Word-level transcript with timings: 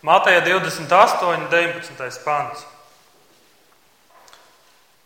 Mateja 0.00 0.40
28, 0.40 1.48
19. 1.48 2.24
pants 2.24 2.66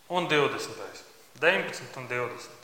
un 0.07 0.27
20. 0.27 1.03
19 1.39 1.97
un 1.99 2.07
20. 2.07 2.55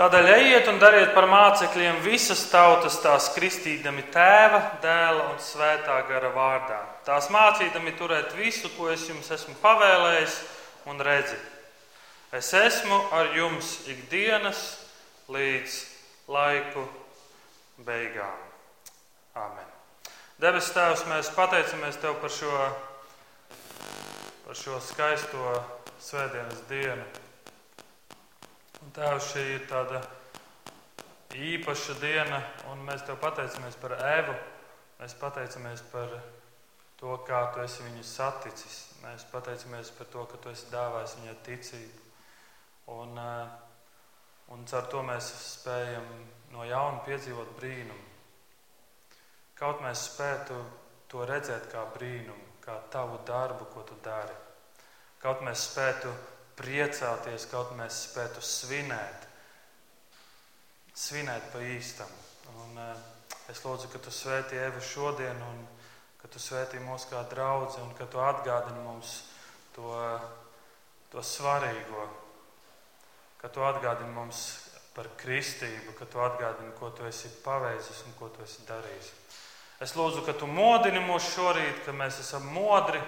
Tādēļ 0.00 0.28
ejiet 0.32 0.68
un 0.70 0.78
dariet 0.80 1.10
par 1.12 1.26
mācekļiem 1.28 1.98
visas 2.04 2.46
tautas, 2.48 2.96
tās 3.04 3.26
kristīdami 3.34 4.06
tēva, 4.12 4.60
dēla 4.80 5.26
un 5.28 5.40
svētā 5.44 5.98
gara 6.08 6.30
vārdā. 6.32 6.78
Tās 7.04 7.28
mācīdami 7.32 7.92
turēt 7.98 8.32
visu, 8.36 8.70
ko 8.78 8.88
es 8.92 9.04
jums 9.08 9.28
esmu 9.36 9.58
pavēlējis, 9.60 10.38
un 10.88 11.04
redzi, 11.04 11.36
es 12.32 12.52
esmu 12.56 13.02
ar 13.12 13.34
jums 13.36 13.74
ikdienas 13.92 14.62
līdz 15.28 15.82
laiku 16.32 16.86
beigām. 17.84 18.40
Amen. 19.36 19.69
Debes 20.40 20.70
Tēvs, 20.72 21.02
mēs 21.04 21.28
pateicamies 21.36 21.98
Tev 22.00 22.14
par 22.22 22.32
šo, 22.32 22.52
par 24.46 24.56
šo 24.56 24.78
skaisto 24.80 25.50
svētdienas 26.00 26.62
dienu. 26.70 27.04
Un 28.80 28.94
Tēvs, 28.96 29.26
šī 29.34 29.42
ir 29.58 29.66
tāda 29.68 30.00
īpaša 31.36 31.98
diena, 32.00 32.40
un 32.72 32.80
mēs 32.88 33.04
Tev 33.04 33.20
pateicamies 33.20 33.76
par 33.82 33.98
Evu. 33.98 34.38
Mēs 35.02 35.18
pateicamies 35.20 35.84
par 35.92 36.16
to, 37.02 37.18
kā 37.28 37.42
Tu 37.52 37.66
esi 37.66 37.84
viņu 37.90 38.08
saticis. 38.08 38.82
Mēs 39.04 39.28
pateicamies 39.28 39.92
par 39.98 40.08
to, 40.14 40.24
ka 40.24 40.40
Tu 40.40 40.54
esi 40.56 40.72
dāvājis 40.72 41.18
viņai 41.20 41.40
ticību. 41.50 42.06
Un, 42.96 43.18
eh, 43.18 43.58
un 44.56 44.64
caur 44.64 44.88
to 44.88 45.04
mēs 45.04 45.34
spējam 45.58 46.08
no 46.56 46.64
jauna 46.64 47.04
piedzīvot 47.04 47.58
brīnumu. 47.60 48.09
Kaut 49.60 49.82
mēs 49.84 50.06
spētu 50.08 50.56
to 51.12 51.26
redzēt 51.28 51.66
kā 51.68 51.82
brīnumu, 51.92 52.56
kā 52.64 52.78
tavu 52.92 53.18
darbu, 53.28 53.66
ko 53.74 53.82
tu 53.84 53.98
dari. 54.00 54.32
Kaut 55.20 55.42
mēs 55.44 55.66
spētu 55.68 56.12
priecāties, 56.56 57.44
kaut 57.50 57.74
mēs 57.76 58.06
spētu 58.06 58.40
svinēt, 58.40 59.26
svinēt 60.96 61.50
pa 61.52 61.60
īstam. 61.60 62.08
Un, 62.62 62.80
uh, 62.80 63.36
es 63.52 63.60
lūdzu, 63.64 63.90
ka 63.92 64.00
tu 64.00 64.12
svētī 64.14 64.56
Evu 64.64 64.80
šodien, 64.80 65.36
un 65.44 65.60
ka 66.22 66.28
tu 66.32 66.40
svētī 66.40 66.80
mūs 66.84 67.04
kā 67.10 67.20
draugi, 67.28 67.82
un 67.84 67.92
ka 67.98 68.08
tu 68.08 68.20
atgādini 68.24 68.80
mums 68.84 69.12
to, 69.76 69.92
to 71.12 71.20
svarīgo, 71.24 72.08
ka 73.40 73.52
tu 73.52 73.64
atgādini 73.64 74.16
mums 74.16 74.42
par 74.96 75.08
kristību, 75.20 75.94
ka 76.00 76.08
tu 76.08 76.20
atgādini, 76.24 76.72
ko 76.80 76.90
tu 76.96 77.04
esi 77.08 77.28
paveicis 77.44 78.04
un 78.08 78.16
ko 78.18 78.32
tu 78.32 78.44
esi 78.44 78.64
darījis. 78.68 79.12
Es 79.80 79.94
lūdzu, 79.96 80.26
ka 80.26 80.34
tu 80.36 80.46
modini 80.46 81.00
mūs 81.04 81.30
šorīt, 81.32 81.84
ka 81.86 81.94
mēs 81.96 82.20
esam 82.20 82.44
modri. 82.52 83.00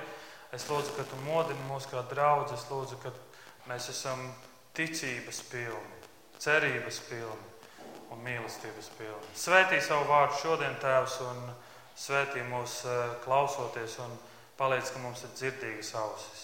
Es 0.52 0.64
lūdzu, 0.68 0.94
ka 0.96 1.04
tu 1.08 1.18
modini 1.26 1.60
mūs 1.68 1.84
kā 1.90 2.00
draugus. 2.08 2.54
Es 2.56 2.70
lūdzu, 2.70 2.96
ka 3.02 3.12
Mēs 3.70 3.86
esam 3.92 4.18
ticības 4.74 5.38
pilni, 5.52 5.98
cerības 6.42 6.98
pilni 7.06 7.50
un 8.10 8.22
mīlestības 8.24 8.88
pilni. 8.98 9.28
Svētī 9.38 9.78
savu 9.80 10.08
vārdu 10.08 10.40
šodien, 10.40 10.74
Tēvs, 10.82 11.20
un 11.28 11.44
svētī 11.94 12.42
mūs 12.48 12.80
eh, 12.90 13.02
klausoties, 13.22 14.00
un 14.02 14.16
palīdz, 14.58 14.90
ka 14.90 15.02
mums 15.04 15.22
ir 15.22 15.34
dzirdīgas 15.38 15.92
ausis, 16.00 16.42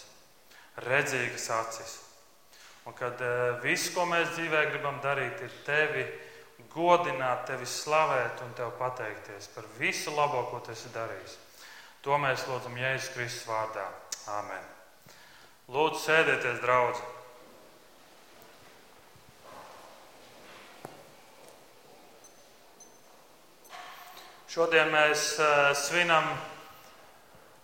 redzīgas 0.87 1.49
acis. 1.57 1.97
Un 2.87 2.95
kad 2.95 3.19
eh, 3.19 3.59
viss, 3.65 3.91
ko 3.91 4.07
mēs 4.07 4.31
dzīvē 4.37 4.63
gribam 4.71 5.03
darīt, 5.03 5.43
ir 5.43 5.59
tevi 5.67 6.07
godināt, 6.73 7.45
tevi 7.49 7.67
slavēt 7.67 8.41
un 8.45 8.51
tev 8.57 8.73
pateikties 8.79 9.49
par 9.55 9.67
visu 9.79 10.13
labo, 10.15 10.45
ko 10.51 10.59
tu 10.65 10.73
esi 10.75 10.91
darījis. 10.93 11.37
To 12.05 12.17
mēs 12.21 12.45
lūdzam 12.47 12.77
Jēzus 12.79 13.13
Kristus 13.15 13.47
vārdā. 13.49 13.85
Āmen! 14.39 14.67
Lūdzu, 15.69 15.99
sēdieties, 16.05 16.61
draugi! 16.63 17.01
Šodien 24.49 24.89
mēs 24.89 25.35
uh, 25.37 25.69
svinam, 25.77 26.25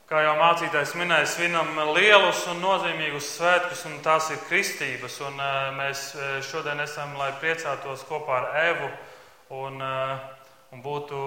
kā 0.09 0.21
jau 0.21 0.35
mācītājs 0.37 0.93
minēja, 0.99 1.27
svinam 1.29 1.71
lielus 1.95 2.43
un 2.51 2.61
nozīmīgus 2.61 3.31
svētkus, 3.37 3.85
un 3.89 3.99
tās 4.05 4.29
ir 4.33 4.41
kristības. 4.45 5.17
Un, 5.25 5.39
uh, 5.41 5.69
mēs 5.77 6.11
šodien 6.45 6.81
esam, 6.83 7.15
lai 7.19 7.31
priecātos 7.41 8.05
kopā 8.09 8.41
ar 8.41 8.49
Evu 8.65 8.89
un, 9.63 9.81
uh, 9.81 10.19
un 10.75 10.83
būtu, 10.85 11.21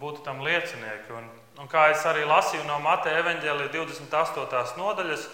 būtu 0.00 0.24
tam 0.26 0.44
liecinieki. 0.44 1.16
Un, 1.16 1.30
un 1.62 1.72
kā 1.72 1.88
es 1.94 2.04
arī 2.08 2.26
lasīju 2.28 2.66
no 2.68 2.78
Mateja 2.84 3.22
evaņģēlija 3.24 3.72
28. 3.74 4.76
nodaļas, 4.80 5.28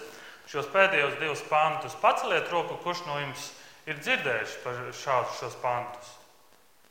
šos 0.49 0.69
pēdējos 0.73 1.19
divus 1.21 1.43
pantus. 1.51 1.97
Paceliet 2.01 2.49
roku, 2.53 2.79
kurš 2.83 3.03
no 3.07 3.19
jums 3.21 3.51
ir 3.89 3.99
dzirdējuši 4.01 4.61
par 4.63 4.83
šādus 4.95 5.39
šos 5.41 5.57
pantus. 5.61 6.13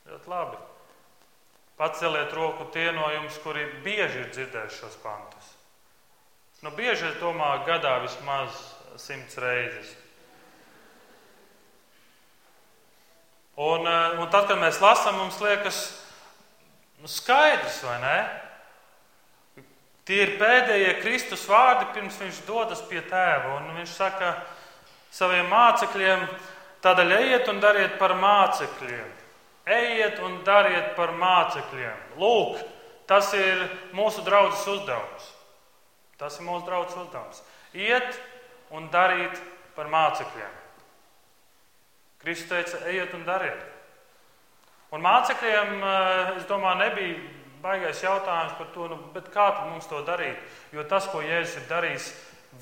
Ļoti 0.08 0.30
labi. 0.30 0.58
Paceliet 1.78 2.32
roku 2.34 2.66
tie 2.74 2.90
no 2.94 3.06
jums, 3.14 3.38
kuri 3.42 3.66
bieži 3.84 4.24
ir 4.24 4.34
dzirdējuši 4.34 4.82
šos 4.82 4.98
pantus. 5.02 5.54
Nu, 6.58 6.72
bieži 6.74 7.06
es 7.06 7.18
domāju, 7.20 7.62
gadā 7.68 8.00
vismaz 8.02 8.56
simts 8.98 9.38
reizes. 9.38 9.92
Un, 13.54 13.86
eh, 13.86 14.18
un 14.18 14.26
tad, 14.30 14.48
kad 14.50 14.58
mēs 14.58 14.80
lasām, 14.82 15.20
mums 15.20 15.38
liekas, 15.42 15.78
nu, 16.98 17.06
skaidrs, 17.06 17.78
vai 17.86 18.00
ne? 18.02 18.18
Tie 20.02 20.18
ir 20.24 20.34
pēdējie 20.40 20.98
Kristus 21.02 21.46
vārdi, 21.46 21.92
pirms 21.94 22.18
viņš 22.18 22.42
dodas 22.46 22.82
pie 22.90 23.04
tēva. 23.06 23.58
Un 23.60 23.78
viņš 23.78 23.94
saka 23.94 24.34
saviem 25.14 25.46
mācekļiem, 25.52 26.26
tādēļ 26.82 27.16
ejiet 27.20 27.54
un 27.54 27.60
dariet 27.60 27.98
par 28.02 28.16
mācekļiem. 28.18 29.08
Ejiet 29.78 30.22
un 30.26 30.40
dariet 30.42 30.94
par 30.96 31.12
mācekļiem. 31.14 32.18
Lūk, 32.18 32.62
tas 33.06 33.30
ir 33.36 33.68
mūsu 33.92 34.24
draudzes 34.26 34.66
uzdevums. 34.66 35.34
Tas 36.18 36.38
ir 36.38 36.46
mūsu 36.48 36.66
draudzes 36.66 36.98
uzdevums. 36.98 37.42
Iet 37.78 38.18
un 38.74 38.88
darīt 38.92 39.38
par 39.76 39.90
mācekļiem. 39.92 40.54
Kristus 42.18 42.50
teica, 42.50 42.80
ejiet 42.90 43.14
un 43.14 43.26
dariet. 43.26 43.60
Un 44.90 45.04
mācekļiem, 45.04 45.82
eh, 45.84 46.36
es 46.38 46.46
domāju, 46.48 46.78
nebija 46.82 47.18
baigais 47.62 48.02
jautājums 48.02 48.56
par 48.58 48.66
to, 48.74 48.88
nu, 48.88 48.98
kā 49.34 49.48
mums 49.68 49.86
to 49.86 50.02
darīt. 50.06 50.38
Jo 50.72 50.84
tas, 50.84 51.06
ko 51.06 51.20
Jēzus 51.20 51.56
ir 51.56 51.68
darījis, 51.68 52.12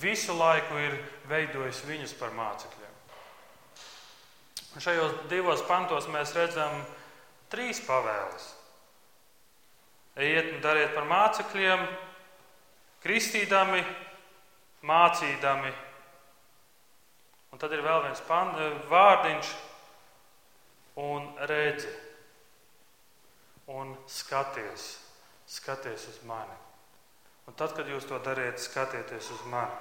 visu 0.00 0.34
laiku 0.37 0.78
ir 0.78 0.99
veidojis 1.28 1.84
viņus 1.87 2.15
par 2.19 2.31
mācekļiem. 2.31 2.95
Un 4.75 4.84
šajos 4.84 5.12
divos 5.31 5.62
pantos 5.65 6.09
mēs 6.12 6.34
redzam 6.37 6.84
trīs 7.49 7.81
pavēles. 7.87 8.50
Ejiet 10.16 10.53
un 10.53 10.61
dariet 10.65 10.95
par 10.95 11.05
mācekļiem, 11.09 11.87
kristīdami, 13.06 13.84
mācīdami. 14.87 15.71
Un 17.55 17.62
tad 17.62 17.72
ir 17.72 17.87
vēl 17.87 18.03
viens 18.09 18.25
vārdiņš 18.91 19.55
un 21.06 21.31
redzēt 21.47 22.03
un 23.66 23.97
skaties, 24.06 24.99
skaties 25.47 26.06
uz 26.09 26.21
mani. 26.27 26.55
Un 27.47 27.55
tad, 27.59 27.75
kad 27.75 27.89
jūs 27.91 28.06
to 28.06 28.19
dariet, 28.22 28.61
skatieties 28.62 29.31
uz 29.34 29.43
mani. 29.50 29.75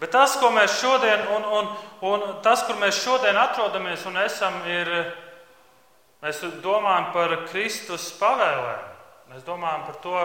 Bet 0.00 0.12
tas, 0.12 0.36
ko 0.40 0.48
mēs 0.52 0.78
šodien, 0.80 1.26
un, 1.32 1.44
un, 1.44 1.72
un 2.08 2.22
tas, 2.44 2.62
kur 2.64 2.78
mēs 2.80 3.02
šodien 3.04 3.36
atrodamies 3.36 4.06
un 4.08 4.16
esam, 4.20 4.62
ir, 4.68 4.88
mēs 6.24 6.40
domājam 6.64 7.10
par 7.12 7.34
Kristus 7.50 8.08
pavēlēm. 8.20 8.86
Mēs 9.32 9.44
domājam 9.44 9.84
par 9.88 9.98
to, 10.04 10.22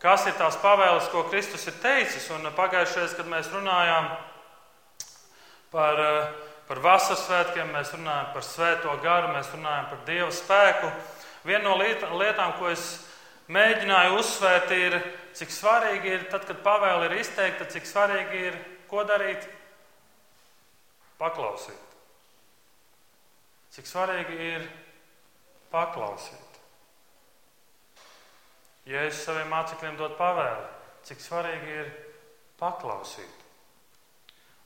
kas 0.00 0.26
ir 0.28 0.36
tās 0.38 0.56
pavēles, 0.62 1.10
ko 1.12 1.24
Kristus 1.28 1.66
ir 1.68 1.76
teicis. 1.82 2.28
Un 2.34 2.48
pagājušajā, 2.56 3.10
kad 3.18 3.28
mēs 3.30 3.50
runājām 3.52 4.08
par, 5.72 6.02
par 6.68 6.82
vasaras 6.84 7.26
svētkiem, 7.26 7.70
mēs 7.74 7.92
runājām 7.94 8.32
par 8.34 8.46
svēto 8.46 8.96
garu, 9.04 9.32
mēs 9.36 9.52
runājām 9.54 9.88
par 9.92 10.02
Dieva 10.08 10.32
spēku. 10.34 10.90
Viena 11.44 11.70
no 11.70 11.76
lietām, 11.80 12.56
ko 12.58 12.68
es 12.72 12.88
mēģināju 13.50 14.18
uzsvērt, 14.20 14.74
ir, 14.76 14.98
cik 15.38 15.54
svarīgi 15.54 16.14
ir, 16.16 16.28
tad, 16.32 16.44
kad 16.48 16.60
pavēle 16.64 17.08
ir 17.08 17.16
izteikta, 17.20 17.68
cik 17.70 17.88
svarīgi 17.88 18.44
ir, 18.50 18.60
ko 18.90 19.04
darīt? 19.08 19.46
Paklausīt. 21.20 21.88
Cik 23.74 23.86
svarīgi 23.86 24.38
ir 24.50 24.70
paklausīt. 25.70 26.49
Es 28.90 29.22
saviem 29.22 29.46
mācekļiem 29.52 29.94
dod 29.98 30.16
pavēli, 30.18 30.64
cik 31.06 31.20
svarīgi 31.22 31.74
ir 31.82 31.90
paklausīt. 32.58 33.44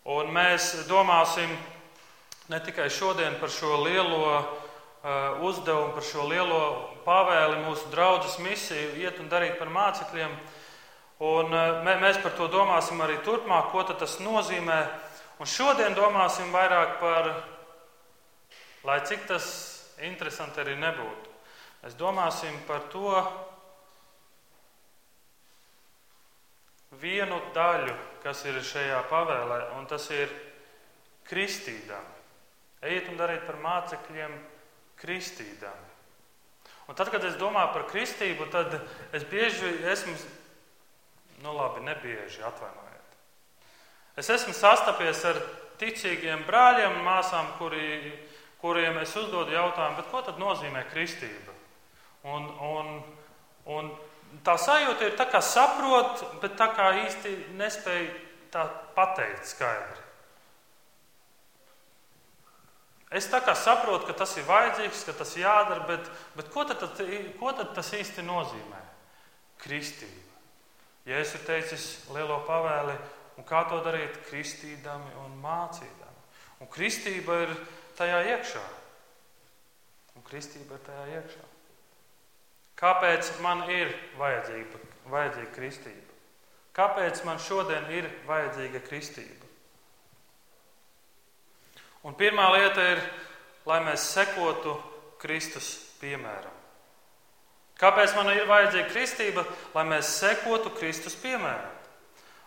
Un 0.09 0.31
mēs 0.33 0.87
domāsim 0.89 1.51
ne 2.49 2.61
tikai 2.65 2.89
šodien 2.89 3.37
par 3.41 3.53
šo 3.53 3.83
lielo 3.85 4.31
uzdevumu, 5.45 5.93
par 5.93 6.05
šo 6.09 6.25
lielo 6.29 6.61
pavēli, 7.05 7.61
mūsu 7.67 7.91
draudzes 7.93 8.39
misiju, 8.41 8.95
iet 8.97 9.21
un 9.21 9.29
darīt 9.29 9.59
par 9.61 9.69
mācekļiem. 9.69 10.33
Un 11.25 11.53
mēs 11.85 12.19
par 12.25 12.33
to 12.39 12.49
domāsim 12.49 13.01
arī 13.05 13.21
turpmāk, 13.25 13.71
ko 13.73 13.85
tas 13.93 14.19
nozīmē. 14.25 14.81
Un 15.37 15.51
šodien 15.51 15.93
domāsim 15.97 16.49
vairāk 16.55 16.97
par, 17.01 17.33
lai 18.89 19.01
cik 19.05 19.29
tas 19.29 19.47
interesanti 20.01 20.65
arī 20.65 20.79
nebūtu. 20.81 21.33
Mēs 21.85 21.97
domāsim 22.01 22.57
par 22.69 22.89
to 22.93 23.21
vienu 27.01 27.41
daļu, 27.55 27.95
kas 28.25 28.45
ir 28.49 28.61
šajā 28.65 29.01
pavēlē, 29.11 29.61
un 29.79 29.89
tas 29.91 30.07
ir 30.15 30.31
kristīdami. 31.29 32.23
Ejiet 32.85 33.09
un 33.09 33.19
dariet 33.21 33.47
par 33.49 33.59
mācekļiem 33.63 34.35
kristīdami. 35.01 35.93
Un 36.89 36.97
tad, 36.99 37.09
kad 37.13 37.25
es 37.25 37.39
domāju 37.41 37.73
par 37.73 37.87
kristību, 37.89 38.51
tad 38.53 38.77
es 39.17 39.25
bieži 39.29 39.71
esmu, 39.89 40.15
nu 41.45 41.55
labi, 41.57 41.85
nebieži 41.87 42.45
atvainojiet. 42.45 43.17
Es 44.21 44.29
esmu 44.31 44.53
sastapies 44.55 45.25
ar 45.27 45.41
ticīgiem 45.81 46.45
brāļiem 46.47 46.99
un 46.99 47.07
māsām, 47.07 47.55
kuri, 47.59 48.13
kuriem 48.61 49.01
es 49.01 49.17
uzdodu 49.17 49.57
jautājumu, 49.57 50.05
ko 50.11 50.21
tad 50.27 50.39
nozīmē 50.41 50.85
kristība? 50.93 51.57
Un, 52.25 52.47
un, 52.69 52.93
un 53.73 53.91
tā 54.43 54.57
sajūta 54.59 55.07
ir 55.07 55.19
tā 55.19 55.27
kā 55.31 55.41
saprot, 55.45 56.25
bet 56.43 56.57
tā 56.59 56.71
kā 56.75 56.91
īsti 57.05 57.35
nespēj 57.59 58.09
tā 58.55 58.65
pateikt 58.97 59.47
skaidri. 59.51 60.03
Es 63.15 63.29
tā 63.31 63.39
kā 63.45 63.55
saprotu, 63.55 64.09
ka 64.09 64.17
tas 64.25 64.33
ir 64.41 64.47
vajadzīgs, 64.49 65.05
ka 65.07 65.13
tas 65.15 65.37
jādara, 65.39 65.85
bet, 65.87 66.09
bet 66.35 66.49
ko, 66.51 66.65
tad, 66.67 66.83
ko 67.39 67.53
tad 67.55 67.71
tas 67.77 67.93
īsti 67.95 68.25
nozīmē? 68.27 68.81
Kristība. 69.63 70.35
Ja 71.07 71.21
es 71.21 71.31
esmu 71.31 71.47
teicis 71.47 71.85
lielo 72.11 72.41
pavēli, 72.49 72.97
un 73.39 73.47
kā 73.47 73.63
to 73.71 73.79
darīt? 73.87 74.19
Kristīdami 74.31 75.15
un 75.23 75.37
mācīdami. 75.45 76.23
Un 76.65 76.71
kristība 76.73 77.43
ir 77.45 77.55
tajā 77.99 78.23
iekšā. 78.33 78.63
Un 80.17 80.27
kristība 80.27 80.79
ir 80.79 80.87
tajā 80.89 81.05
iekšā. 81.21 81.54
Kāpēc 82.79 83.31
man 83.45 83.65
ir 83.71 83.93
vajadzīga, 84.19 84.81
vajadzīga 85.13 85.53
kristība? 85.55 86.15
Kāpēc 86.75 87.23
man 87.27 87.39
šodien 87.39 87.87
ir 87.95 88.09
vajadzīga 88.27 88.83
kristība? 88.89 89.47
Un 92.05 92.17
pirmā 92.19 92.51
lieta 92.57 92.83
ir, 92.97 93.01
lai 93.65 93.79
mēs 93.87 94.11
sekotu 94.13 94.75
Kristus 95.23 95.71
piemēram. 96.03 96.53
Kāpēc 97.81 98.13
man 98.19 98.29
ir 98.35 98.45
vajadzīga 98.51 98.91
kristība? 98.91 99.47
Lai 99.75 99.87
mēs 99.89 100.11
sekotu 100.19 100.75
Kristus 100.75 101.17
piemēram. 101.23 101.71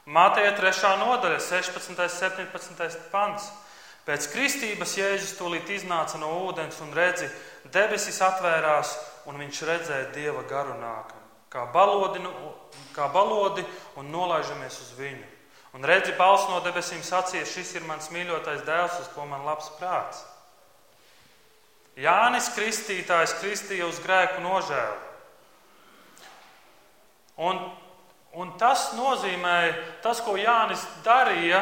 Mātejā 0.07 0.53
3. 0.55 0.91
nodaļa, 1.01 1.39
16. 1.43 1.89
un 1.91 2.11
17. 2.13 2.99
pants. 3.11 3.49
Pēc 4.07 4.29
kristības 4.31 4.93
Jēzus 4.95 5.33
tūlīt 5.35 5.67
iznāca 5.75 6.15
no 6.21 6.29
ūdens 6.45 6.77
un 6.79 6.93
redzi, 6.95 7.27
debesis 7.73 8.21
atvērās, 8.23 8.93
un 9.27 9.39
viņš 9.41 9.63
redzēja 9.67 10.11
Dieva 10.15 10.43
garu 10.47 10.77
nākam, 10.79 11.23
kā 11.51 11.65
balodi, 11.73 12.21
nu, 12.23 12.31
kā 12.95 13.09
balodi 13.11 13.65
un 13.99 14.11
nolaižamies 14.13 14.79
uz 14.85 14.93
viņu. 14.99 15.33
Un 15.75 15.83
redzi, 15.85 16.15
balss 16.17 16.47
no 16.49 16.61
debesīm 16.65 17.03
sacīja, 17.05 17.45
šis 17.45 17.75
ir 17.77 17.85
mans 17.85 18.07
mīļotais 18.09 18.63
dēls, 18.65 19.01
uz 19.03 19.11
ko 19.13 19.27
man 19.29 19.43
labs 19.45 19.67
prāts. 19.77 20.23
Jānis 21.97 22.47
Kristītājs 22.53 23.35
kristīja 23.41 23.87
uz 23.89 23.99
grēku 24.03 24.41
nožēlu. 24.45 24.97
Un, 27.37 27.59
un 28.37 28.53
tas 28.61 28.91
nozīmē, 28.97 29.57
tas, 30.05 30.21
ko 30.25 30.37
Jānis 30.37 30.81
darīja, 31.05 31.61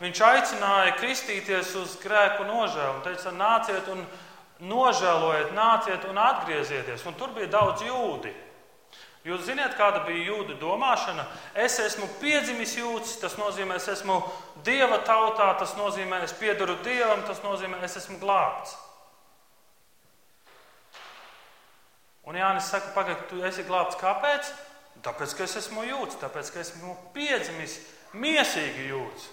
viņš 0.00 0.22
aicināja 0.28 0.96
kristīties 0.98 1.74
uz 1.80 1.96
grēku 2.02 2.44
nožēlu. 2.48 3.00
Viņš 3.04 3.24
teica, 3.24 3.34
nāciet 3.36 3.88
un 3.92 4.04
nožēlojiet, 4.68 5.52
nāciet 5.56 6.06
un 6.08 6.18
atgriezieties. 6.20 7.04
Un 7.08 7.16
tur 7.18 7.34
bija 7.36 7.50
daudz 7.58 7.84
jūdi. 7.86 8.32
Jūs 9.24 9.46
zināt, 9.46 9.72
kāda 9.78 10.02
bija 10.04 10.34
jūda 10.34 10.58
domāšana? 10.60 11.24
Es 11.56 11.78
esmu 11.80 12.04
piedzimis 12.20 12.74
jūds, 12.76 13.14
tas 13.22 13.38
nozīmē, 13.40 13.78
es 13.80 13.88
esmu 13.88 14.18
dieva 14.66 14.98
tautā, 15.06 15.46
tas 15.60 15.72
nozīmē, 15.78 16.20
es 16.26 16.34
piedaru 16.36 16.76
dievam, 16.84 17.24
tas 17.24 17.40
nozīmē, 17.44 17.80
es 17.86 17.96
esmu 18.02 18.18
glābts. 18.20 18.76
Un 22.28 22.36
Jānis 22.36 22.68
saka, 22.68 22.92
pagaidi, 22.92 23.24
tu 23.30 23.40
esi 23.44 23.64
glābts 23.64 23.96
kāpēc? 24.00 24.52
Tāpēc, 25.04 25.32
ka 25.36 25.44
es 25.48 25.56
esmu 25.60 25.86
jūds, 25.88 26.20
tāpēc, 26.20 26.52
ka 26.52 26.60
esmu 26.60 26.92
piedzimis 27.16 27.78
miesīgi 28.16 28.90
jūds. 28.92 29.26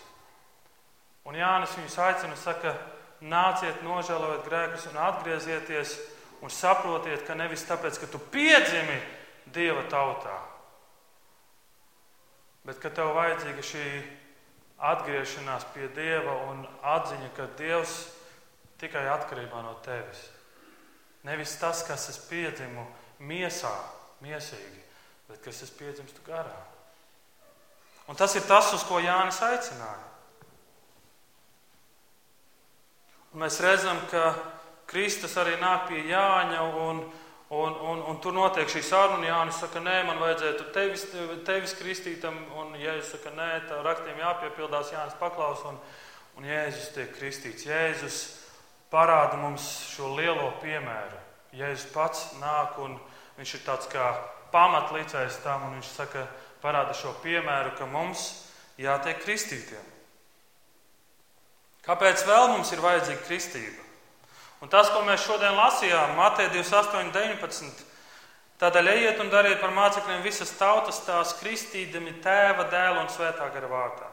Un 1.27 1.35
Jānis 1.35 1.75
viņus 1.77 1.99
aicina, 2.07 2.39
saka, 2.39 2.73
nāciet, 3.21 3.83
nožēlojiet 3.85 4.47
grēkus 4.47 4.87
un 4.91 4.99
atgriezieties 5.01 5.95
un 6.41 6.53
saprotiet, 6.53 7.23
ka 7.27 7.35
nevis 7.37 7.65
tāpēc, 7.69 7.99
ka 8.01 8.09
tu 8.11 8.21
piedzimi, 8.33 9.01
Dieva 9.51 9.81
tautā. 9.89 10.35
Bet 12.63 12.77
ka 12.79 12.91
tev 12.93 13.09
vajadzīga 13.17 13.63
šī 13.65 13.85
atgriešanās 14.91 15.65
pie 15.73 15.89
Dieva 15.95 16.35
un 16.51 16.61
atziņa, 16.87 17.31
ka 17.35 17.49
Dievs 17.57 17.95
tikai 18.81 19.07
atkarībā 19.11 19.63
no 19.65 19.73
tevis. 19.85 20.21
Nevis 21.27 21.57
tas, 21.61 21.83
kas 21.85 22.07
es 22.13 22.21
piedzimu 22.29 22.85
miesā, 23.27 23.73
miesīgi, 24.23 24.85
bet 25.29 25.41
kas 25.45 25.61
es 25.65 25.73
piedzimstu 25.73 26.23
garā. 26.25 26.61
Un 28.09 28.17
tas 28.17 28.33
ir 28.35 28.45
tas, 28.49 28.71
uz 28.73 28.85
ko 28.87 29.01
Jānis 29.01 29.41
aicināja. 29.45 30.10
Un 33.31 33.43
mēs 33.45 33.61
redzam, 33.63 33.99
ka 34.11 34.33
Kristus 34.91 35.37
arī 35.39 35.55
nāk 35.61 35.87
pie 35.89 36.05
Jāņa 36.11 36.63
un 36.85 37.03
Un, 37.53 37.75
un, 37.83 37.97
un 38.07 38.19
tur 38.23 38.31
notiek 38.31 38.69
šī 38.71 38.79
saruna. 38.79 39.27
Jānis 39.27 39.57
saka, 39.59 39.81
nē, 39.83 39.97
man 40.07 40.21
vajadzētu 40.23 40.69
tevis, 40.71 41.01
tevis 41.43 41.73
kristītam, 41.75 42.37
un 42.55 42.77
Jēzus 42.79 43.09
saka, 43.17 43.33
nē, 43.35 43.47
tā 43.67 43.81
rakstiem 43.83 44.21
jāpiepildās. 44.23 44.93
Jānis 44.93 45.17
paklaus, 45.19 45.65
un, 45.67 45.75
un 46.39 46.47
Jēzus 46.47 46.93
tiek 46.95 47.11
kristīts. 47.17 47.67
Jēzus 47.67 48.21
parāda 48.87 49.35
mums 49.41 49.67
šo 49.91 50.13
lielo 50.15 50.47
piemēru. 50.63 51.19
Jēzus 51.59 51.91
pats 51.91 52.23
nāk, 52.39 52.79
un 52.79 52.95
viņš 53.35 53.55
ir 53.57 53.65
tāds 53.67 53.91
kā 53.91 54.07
pamatlīdzējs 54.55 55.43
tam, 55.43 55.67
un 55.67 55.75
viņš 55.81 55.91
saka, 55.91 56.23
parāda 56.63 56.95
šo 56.95 57.17
piemēru, 57.19 57.75
ka 57.75 57.91
mums 57.91 58.29
jātiek 58.79 59.19
kristītiem. 59.25 59.90
Kāpēc 61.85 62.25
vēl 62.27 62.51
mums 62.53 62.71
ir 62.75 62.83
vajadzīga 62.83 63.23
kristība? 63.25 63.87
Un 64.61 64.69
tas, 64.69 64.91
ko 64.93 65.01
mēs 65.05 65.23
šodien 65.25 65.55
lasījām, 65.57 66.13
Mateja 66.19 66.51
28, 66.53 67.09
19. 67.15 67.87
Tādēļ 68.61 68.89
ejiet 68.91 69.21
un 69.23 69.31
dariet 69.33 69.57
par 69.57 69.71
mācekļiem 69.73 70.21
visas 70.21 70.51
tautas, 70.53 70.99
tās 71.07 71.33
kristīdami 71.39 72.19
tēva, 72.21 72.67
dēla 72.69 73.01
un 73.01 73.09
svētā 73.09 73.47
gara 73.55 73.69
vārdā. 73.71 74.09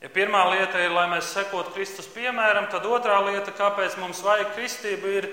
Ja 0.00 0.08
pirmā 0.08 0.44
lieta 0.52 0.78
ir, 0.80 0.94
lai 0.94 1.08
mēs 1.10 1.32
sekotu 1.34 1.74
Kristus 1.74 2.06
piemēram, 2.14 2.70
tad 2.70 2.86
otrā 2.88 3.18
lieta, 3.26 3.52
kāpēc 3.52 3.98
mums 4.00 4.22
vajag 4.24 4.54
kristību, 4.54 5.10
ir, 5.18 5.26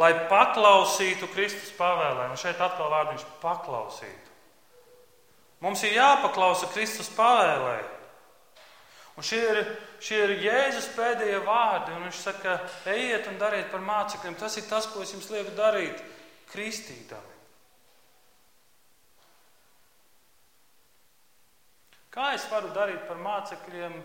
lai 0.00 0.10
paklausītu 0.28 1.30
Kristus 1.30 1.70
pavēlē. 1.78 2.26
Un 2.32 2.40
šeit 2.40 2.58
atkal 2.60 2.90
vārdiņš 2.90 3.24
paklausītu. 3.40 4.34
Mums 5.62 5.86
ir 5.86 5.94
jāpaklausa 5.94 6.68
Kristus 6.74 7.08
pavēlē. 7.14 7.78
Un 9.18 9.26
šie 9.26 9.40
ir, 9.42 9.58
šie 10.00 10.20
ir 10.24 10.36
Jēzus 10.44 10.92
pēdējie 10.94 11.40
vārdi. 11.44 11.96
Viņš 12.06 12.22
saka, 12.22 12.56
ejiet 12.92 13.26
un 13.30 13.40
dariet 13.40 13.68
par 13.72 13.82
mācekļiem. 13.84 14.38
Tas 14.40 14.56
ir 14.60 14.68
tas, 14.70 14.88
ko 14.90 15.02
es 15.04 15.12
jums 15.14 15.28
lieku 15.32 15.52
darīt, 15.58 16.00
kristītami. 16.52 17.36
Kā 22.10 22.32
es 22.34 22.46
varu 22.50 22.72
darīt 22.74 23.04
par 23.06 23.20
mācekļiem, 23.22 24.00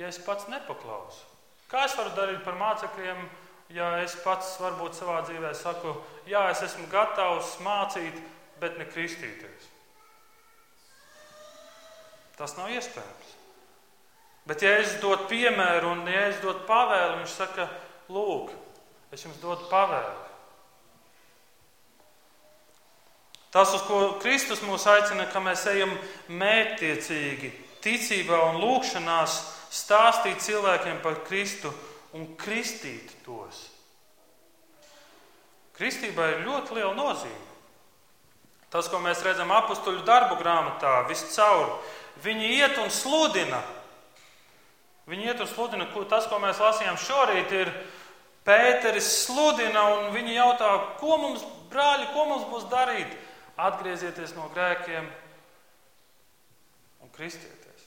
ja 0.00 0.08
es 0.08 0.20
pats 0.24 0.46
nepaklausu? 0.48 1.26
Kā 1.70 1.84
es 1.86 1.96
varu 1.98 2.14
darīt 2.16 2.40
par 2.44 2.56
mācekļiem, 2.58 3.26
ja 3.76 3.90
es 4.04 4.16
pats 4.24 4.54
varbūt 4.62 4.96
savā 4.96 5.20
dzīvē 5.26 5.50
saku, 5.54 5.92
jā, 6.30 6.46
es 6.54 6.64
esmu 6.66 6.88
gatavs 6.90 7.58
mācīt, 7.64 8.16
bet 8.62 8.80
ne 8.80 8.88
kristīties? 8.88 9.68
Tas 12.38 12.56
nav 12.56 12.72
iespējams. 12.72 13.39
Bet, 14.48 14.64
ja 14.64 14.72
es 14.80 14.96
dodu 15.02 15.28
piemēru 15.30 15.92
un 15.92 16.06
ja 16.08 16.26
es 16.30 16.40
dodu 16.42 16.64
pavēli, 16.68 17.20
viņš 17.20 17.36
saka, 17.36 17.68
lūk, 18.10 18.52
es 19.12 19.24
jums 19.26 19.38
dodu 19.42 19.68
pavēli. 19.70 20.28
Tas, 23.50 23.72
uz 23.74 23.82
ko 23.82 24.00
Kristus 24.22 24.62
mūs 24.62 24.86
aicina, 24.86 25.26
ka 25.26 25.42
mēs 25.42 25.64
ejam 25.72 25.92
mērķtiecīgi, 26.30 27.50
ticībā 27.82 28.38
un 28.52 28.60
lūgšanās, 28.62 29.40
stāstīt 29.74 30.42
cilvēkiem 30.44 31.00
par 31.02 31.20
Kristu 31.26 31.72
un 32.14 32.28
kristīt 32.38 33.12
tos. 33.26 33.66
Kristībai 35.78 36.34
ir 36.34 36.44
ļoti 36.46 36.76
liela 36.76 36.94
nozīme. 36.94 37.46
Tas, 38.70 38.86
ko 38.86 39.00
mēs 39.02 39.22
redzam 39.26 39.50
apakstuļu 39.50 40.04
darbu 40.06 40.36
grāmatā, 40.38 41.00
viscaur, 41.08 41.80
viņi 42.22 42.50
iet 42.60 42.78
un 42.78 42.92
sludina. 42.94 43.58
Viņi 45.10 45.26
iet 45.26 45.40
un 45.42 45.48
sludina, 45.50 45.88
tas, 46.08 46.28
ko 46.30 46.38
mēs 46.38 46.60
lasījām 46.62 46.98
šorīt, 47.00 47.54
ir 47.58 47.72
Pēteris 48.46 49.08
sludina, 49.26 49.82
un 49.96 50.14
viņi 50.14 50.36
jautā, 50.38 50.70
ko 51.00 51.18
mums, 51.20 51.42
brāļi, 51.72 52.06
ko 52.14 52.28
mums 52.30 52.46
būs 52.50 52.68
darīt? 52.70 53.10
Atgriezieties 53.60 54.32
no 54.38 54.46
grēkiem 54.54 55.10
un 57.04 57.10
kristieties. 57.12 57.84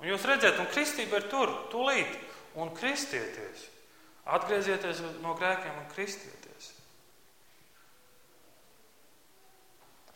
Un 0.00 0.08
jūs 0.08 0.24
redzat, 0.26 0.58
un 0.58 0.68
kristība 0.72 1.20
ir 1.20 1.28
tur, 1.30 1.52
tūlīt, 1.70 2.16
un 2.58 2.72
kristieties. 2.74 3.68
Atgriezieties 4.24 5.04
no 5.20 5.36
grēkiem 5.38 5.76
un 5.76 5.88
kristieties. 5.92 6.72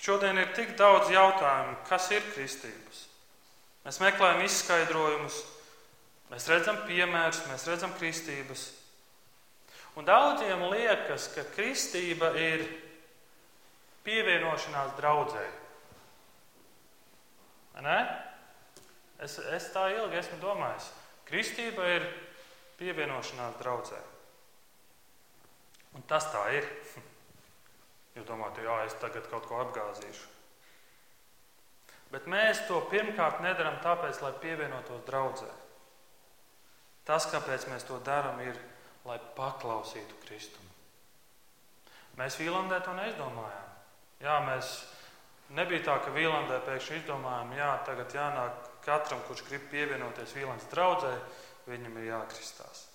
Šodien 0.04 0.36
ir 0.40 0.50
tik 0.56 0.74
daudz 0.76 1.08
jautājumu, 1.12 1.78
kas 1.88 2.10
ir 2.12 2.24
kristības. 2.34 3.06
Mēs 3.84 4.00
meklējam 4.02 4.42
izskaidrojumus, 4.44 5.38
mēs 6.30 6.48
redzam 6.50 6.80
piemērus, 6.88 7.44
mēs 7.50 7.66
redzam 7.70 7.92
kristības. 7.98 8.68
Un 9.94 10.06
daudziem 10.08 10.64
liekas, 10.72 11.28
ka 11.34 11.44
kristība 11.54 12.32
ir 12.38 12.64
pievienošanās 14.04 14.96
draudzē. 14.98 15.44
Es, 19.22 19.38
es 19.38 19.70
tā 19.72 19.88
ilgi 19.94 20.18
esmu 20.20 20.40
domājis. 20.42 20.90
Kristība 21.28 21.86
ir 21.94 22.06
pievienošanās 22.78 23.56
draudzē. 23.62 24.00
Un 25.94 26.02
tas 26.10 26.26
tā 26.32 26.42
ir. 26.58 26.68
Jūs 28.14 28.26
domājat, 28.28 28.62
jā, 28.66 28.78
es 28.86 28.94
tagad 29.02 29.26
kaut 29.30 29.46
ko 29.50 29.58
apgāzīšu. 29.62 30.30
Bet 32.12 32.28
mēs 32.30 32.60
to 32.68 32.78
pirmkārt 32.92 33.40
nedarām 33.42 33.80
tāpēc, 33.82 34.20
lai 34.22 34.34
pievienotos 34.42 35.02
draudzē. 35.08 35.50
Tas, 37.04 37.28
kāpēc 37.28 37.68
mēs 37.68 37.84
to 37.88 37.98
darām, 38.04 38.40
ir, 38.40 38.56
lai 39.04 39.18
paklausītu 39.36 40.16
Kristumu. 40.24 40.70
Mēs 42.16 42.38
Vīlandē 42.40 42.78
to 42.84 42.94
neizdomājām. 42.96 43.72
Jā, 44.22 44.38
mēs 44.46 44.70
nebija 45.56 45.82
tā, 45.84 45.98
ka 46.04 46.14
Vīlandē 46.14 46.60
pēkšņi 46.64 47.02
izdomājām, 47.02 47.52
jā, 47.58 47.70
tagad 47.84 48.14
jānāk 48.16 48.70
katram, 48.86 49.20
kurš 49.28 49.44
grib 49.48 49.66
pievienoties 49.72 50.32
Vīlandes 50.36 50.70
draudzē, 50.72 51.12
viņam 51.68 51.98
ir 52.00 52.10
jākristās. 52.12 52.86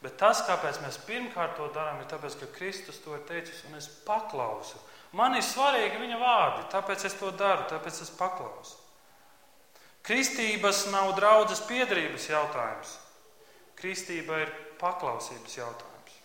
Bet 0.00 0.16
tas, 0.20 0.44
kāpēc 0.46 0.80
mēs 0.84 1.00
pirmkārt 1.04 1.58
to 1.58 1.66
darām, 1.74 2.00
ir 2.00 2.08
tas, 2.08 2.36
ka 2.38 2.48
Kristus 2.54 3.02
to 3.04 3.16
ir 3.18 3.24
teicis, 3.28 3.64
un 3.68 3.76
es 3.76 3.88
paklausu. 4.06 4.78
Man 5.16 5.34
ir 5.36 5.44
svarīgi 5.44 5.98
viņa 6.00 6.20
vārdi, 6.20 6.68
tāpēc 6.72 7.04
es 7.08 7.18
to 7.18 7.32
daru, 7.36 7.66
tāpēc 7.68 8.00
es 8.06 8.12
paklausu. 8.14 8.78
Kristības 10.06 10.86
nav 10.94 11.12
draudzes 11.18 11.60
piedarības 11.68 12.30
jautājums. 12.30 12.94
Kristība 13.80 14.42
ir 14.44 14.52
paklausības 14.80 15.56
jautājums. 15.56 16.18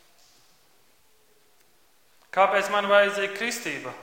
Kāpēc 2.35 2.69
man 2.73 2.89
vajadzīga 2.91 3.37
kristība? 3.37 3.95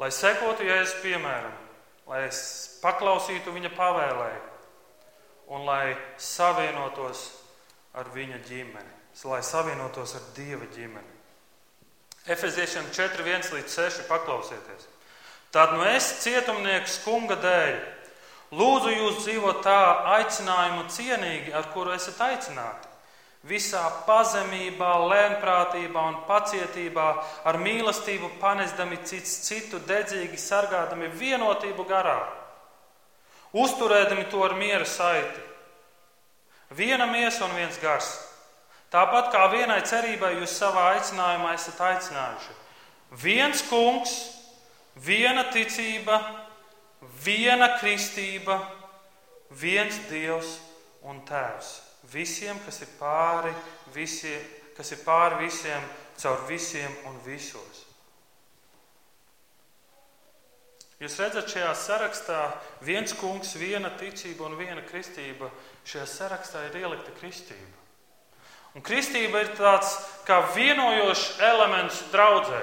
Lai 0.00 0.12
sekotu 0.12 0.64
Jēzus 0.64 1.00
piemēram, 1.02 1.52
lai 2.08 2.22
es 2.28 2.38
paklausītu 2.80 3.52
viņa 3.52 3.72
pavēlēju 3.76 4.46
un 5.56 5.66
lai 5.68 5.96
savienotos 6.20 7.26
ar 7.96 8.08
viņa 8.14 8.40
ģimeni 8.48 9.00
lai 9.24 9.42
savienotos 9.42 10.14
ar 10.14 10.22
Dieva 10.36 10.66
ģimeni. 10.72 11.18
Efeziešiem 12.30 12.90
4, 12.92 13.24
1 13.24 13.54
līdz 13.56 13.74
6 13.74 14.06
paklausieties. 14.08 14.86
Tad 15.50 15.74
nu 15.74 15.82
es, 15.88 16.06
cietumnieks 16.22 17.00
kunga 17.04 17.36
dēļ, 17.40 17.78
lūdzu 18.54 18.92
jūs 18.94 19.24
dzīvot 19.24 19.64
tā 19.66 19.80
aicinājumu 20.18 20.86
cienīgi, 20.92 21.52
ar 21.52 21.70
kuru 21.74 21.94
esat 21.96 22.20
aicināti. 22.28 22.89
Visā 23.48 23.82
pazemībā, 24.04 24.90
lēnprātībā 25.08 26.02
un 26.10 26.18
pacietībā, 26.28 27.06
ar 27.48 27.56
mīlestību 27.56 28.34
panesdami 28.40 28.98
cits 29.08 29.38
citu, 29.46 29.80
dedzīgi 29.88 30.36
sargādami 30.36 31.08
vienotību 31.08 31.86
garā, 31.88 32.18
uzturēdami 33.56 34.28
to 34.28 34.44
ar 34.44 34.58
miera 34.60 34.84
saiti. 34.84 35.46
Viena 36.76 37.08
miesa 37.08 37.46
un 37.48 37.56
viens 37.56 37.80
gars 37.80 38.12
Tāpat 38.90 39.28
kā 39.30 39.44
vienai 39.52 39.78
cerībai 39.86 40.32
jūs 40.40 40.56
savā 40.58 40.88
aicinājumā 40.96 41.52
esat 41.54 41.78
aicinājuši. 41.92 42.54
Viens 43.22 43.62
kungs, 43.68 44.14
viena 44.98 45.44
ticība, 45.54 46.18
viena 47.22 47.76
kristība, 47.78 48.58
viens 49.62 49.94
dievs 50.10 50.56
un 51.06 51.22
tēvs. 51.28 51.70
Visiem, 52.10 52.58
kas 52.64 52.80
ir 52.82 52.90
pāri, 52.98 53.52
visiem, 53.94 54.42
kas 54.76 54.90
ir 54.94 55.04
pāri 55.04 55.44
visiem, 55.44 55.84
caur 56.18 56.42
visiem 56.48 56.92
un 57.08 57.20
visos. 57.24 57.86
Jūs 61.00 61.16
redzat, 61.16 61.48
šajā 61.48 61.70
sarakstā 61.80 62.40
viens 62.84 63.14
kungs, 63.16 63.54
viena 63.56 63.88
ticība 63.96 64.44
un 64.50 64.58
viena 64.58 64.82
kristība. 64.84 65.48
Šajā 65.88 66.04
sarakstā 66.04 66.66
ir 66.66 66.76
ielikta 66.82 67.14
kristība. 67.16 67.78
Un 68.76 68.84
kristība 68.84 69.40
ir 69.40 69.54
tāds 69.56 69.94
kā 70.28 70.42
vienojošs 70.52 71.40
elements 71.46 72.02
draudzē. 72.12 72.60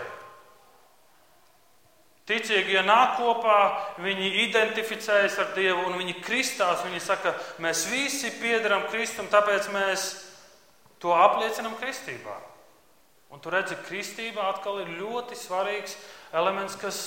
Ticīgie 2.27 2.81
nāk 2.84 3.15
kopā, 3.22 3.60
viņi 4.03 4.34
identificējas 4.50 5.38
ar 5.39 5.53
Dievu 5.55 5.86
un 5.88 5.96
viņi 6.01 6.17
kristās. 6.19 6.84
Viņi 6.84 7.00
saka, 7.00 7.31
mēs 7.63 7.86
visi 7.88 8.34
piedaram 8.41 8.84
Kristum, 8.91 9.29
tāpēc 9.31 9.69
mēs 9.72 10.10
to 11.00 11.13
apliecinam 11.15 11.77
kristībā. 11.79 12.36
Un 13.31 13.39
tu 13.43 13.51
redzi, 13.51 13.75
ka 13.75 13.88
kristība 13.88 14.50
atkal 14.51 14.81
ir 14.84 14.91
ļoti 15.00 15.36
svarīgs 15.39 15.96
elements, 16.36 16.75
kas 16.79 17.00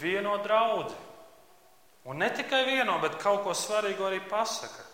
vieno 0.00 0.36
draugu. 0.44 0.92
Un 2.06 2.20
ne 2.22 2.28
tikai 2.30 2.64
vieno, 2.68 2.98
bet 3.02 3.16
kaut 3.20 3.42
ko 3.44 3.54
svarīgu 3.56 4.04
arī 4.08 4.20
pasaka. 4.30 4.84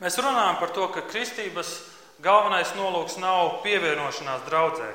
Mēs 0.00 0.16
runājam 0.16 0.56
par 0.62 0.70
to, 0.72 0.86
ka 0.94 1.04
kristības 1.10 1.74
galvenais 2.24 2.72
nolūks 2.76 3.18
nav 3.20 3.60
pievienošanās 3.64 4.44
draudzē, 4.48 4.90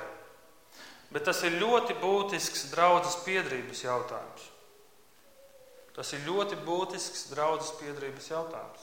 bet 1.13 1.25
tas 1.27 1.41
ir 1.47 1.57
ļoti 1.61 1.97
būtisks 2.01 2.69
draudzes 2.73 3.17
piedrības 3.25 3.85
jautājums. 3.85 4.49
Tas 5.95 6.11
ir 6.11 6.25
ļoti 6.27 6.57
būtisks 6.67 7.29
draudzes 7.31 7.71
piedrības 7.79 8.27
jautājums. 8.29 8.81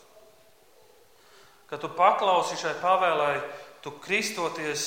Kad 1.69 1.83
tu 1.85 1.91
paklausi 1.97 2.57
šai 2.61 2.73
pavēlai, 2.81 3.37
tu 3.85 3.93
kristoties, 4.01 4.87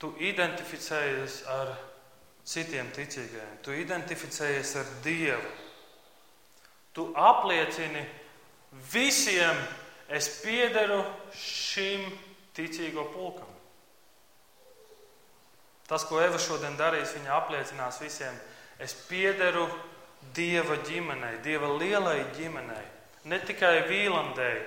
tu 0.00 0.14
identificējies 0.20 1.42
ar 1.52 1.74
citiem 2.48 2.88
ticīgajiem, 2.96 3.58
tu 3.64 3.74
identificējies 3.76 4.74
ar 4.80 4.92
Dievu. 5.04 5.50
Tu 6.96 7.04
apliecini 7.12 8.02
visiem 8.92 9.58
es 10.08 10.30
piederu 10.40 11.02
šim 11.36 12.06
ticīgo 12.58 13.06
pulkam. 13.14 13.54
Tas, 15.88 16.04
ko 16.04 16.20
Eva 16.20 16.36
šodien 16.36 16.76
darīs, 16.76 17.14
viņa 17.16 17.32
apliecinās 17.32 18.00
visiem, 18.02 18.34
es 18.82 18.92
piederu 19.08 19.64
Dieva 20.36 20.76
ģimenei, 20.84 21.38
Dieva 21.40 21.70
lielai 21.78 22.18
ģimenei. 22.36 22.84
Ne 23.30 23.38
tikai 23.40 23.86
Vīlandei, 23.88 24.58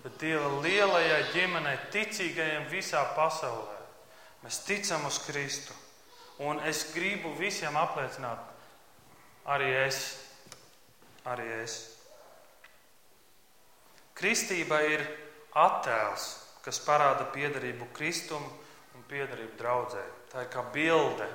bet 0.00 0.16
Dieva 0.22 0.48
lielajai 0.64 1.20
ģimenei, 1.34 1.76
ticīgajiem 1.92 2.70
visā 2.72 3.02
pasaulē. 3.16 3.76
Mēs 4.40 4.62
ticam 4.64 5.04
uz 5.08 5.20
Kristu. 5.26 5.76
Un 6.40 6.62
es 6.64 6.86
gribu 6.94 7.34
visiem 7.36 7.76
apliecināt, 7.76 8.40
arī 9.44 9.68
es, 9.82 9.98
arī 11.28 11.44
es. 11.60 11.74
Kristība 14.16 14.80
ir 14.88 15.04
attēls, 15.52 16.30
kas 16.64 16.80
parāda 16.84 17.26
piederību 17.34 17.88
Kristum 17.96 18.44
un 18.96 19.04
piederību 19.08 19.56
draudzē. 19.58 20.02
Tā 20.32 20.44
ir 20.44 20.50
kā 20.52 20.64
bilde, 20.74 21.26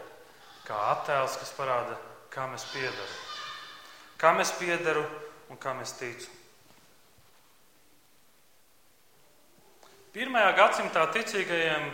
kā 0.68 0.78
attēls, 0.94 1.38
kas 1.42 1.54
parāda, 1.58 1.98
kā 2.34 2.48
mēs 2.52 2.66
piedaram. 2.74 3.22
Kā 4.22 4.32
mēs 4.38 4.54
piedaru 4.60 5.04
un 5.52 5.60
kā 5.62 5.76
mēs 5.78 5.96
ticam. 6.00 6.42
Pirmajā 10.16 10.52
gadsimtā 10.56 11.02
ticīgajiem 11.12 11.90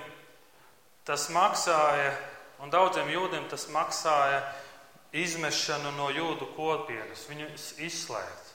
tas 1.08 1.24
maksāja, 1.34 2.12
un 2.62 2.70
daudziem 2.70 3.10
jūdiem 3.10 3.48
tas 3.50 3.66
maksāja 3.74 4.44
izmešanu 5.18 5.90
no 5.98 6.12
jūdu 6.14 6.52
kopienas, 6.54 7.26
viņus 7.30 7.68
izslēgt. 7.82 8.52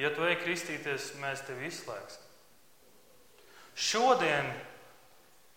Ja 0.00 0.08
tu 0.16 0.24
ej 0.24 0.38
kristīties, 0.40 1.12
mēs 1.20 1.44
tevi 1.44 1.68
izslēgsim. 1.68 2.31
Šodien 3.74 4.50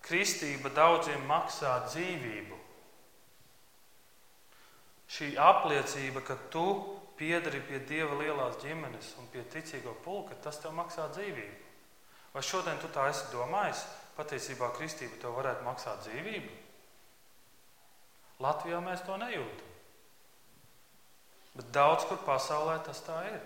kristība 0.06 0.72
daudziem 0.74 1.26
maksā 1.28 1.74
dzīvību. 1.90 2.60
Šī 5.16 5.36
apliecība, 5.38 6.24
ka 6.26 6.38
tu 6.54 6.66
piedari 7.20 7.62
pie 7.64 7.80
Dieva 7.88 8.18
lielās 8.20 8.58
ģimenes 8.64 9.14
un 9.22 9.30
pie 9.34 9.44
ticīgo 9.52 9.94
pulka, 10.04 10.38
tas 10.44 10.60
tev 10.62 10.74
maksā 10.78 11.08
dzīvību. 11.14 11.62
Vai 12.36 12.44
šodien 12.44 12.80
tu 12.82 12.90
tā 12.92 13.08
esi 13.12 13.30
domājis? 13.32 13.86
Patiesībā 14.16 14.72
kristība 14.76 15.20
tev 15.22 15.36
varētu 15.38 15.64
maksāt 15.64 16.06
dzīvību. 16.08 16.52
Latvijā 18.44 18.82
mēs 18.84 19.04
to 19.08 19.16
nejūtam. 19.20 19.74
Bet 21.56 21.72
daudz 21.76 22.04
kur 22.10 22.20
pasaulē 22.28 22.80
tas 22.84 23.00
tā 23.04 23.22
ir. 23.30 23.40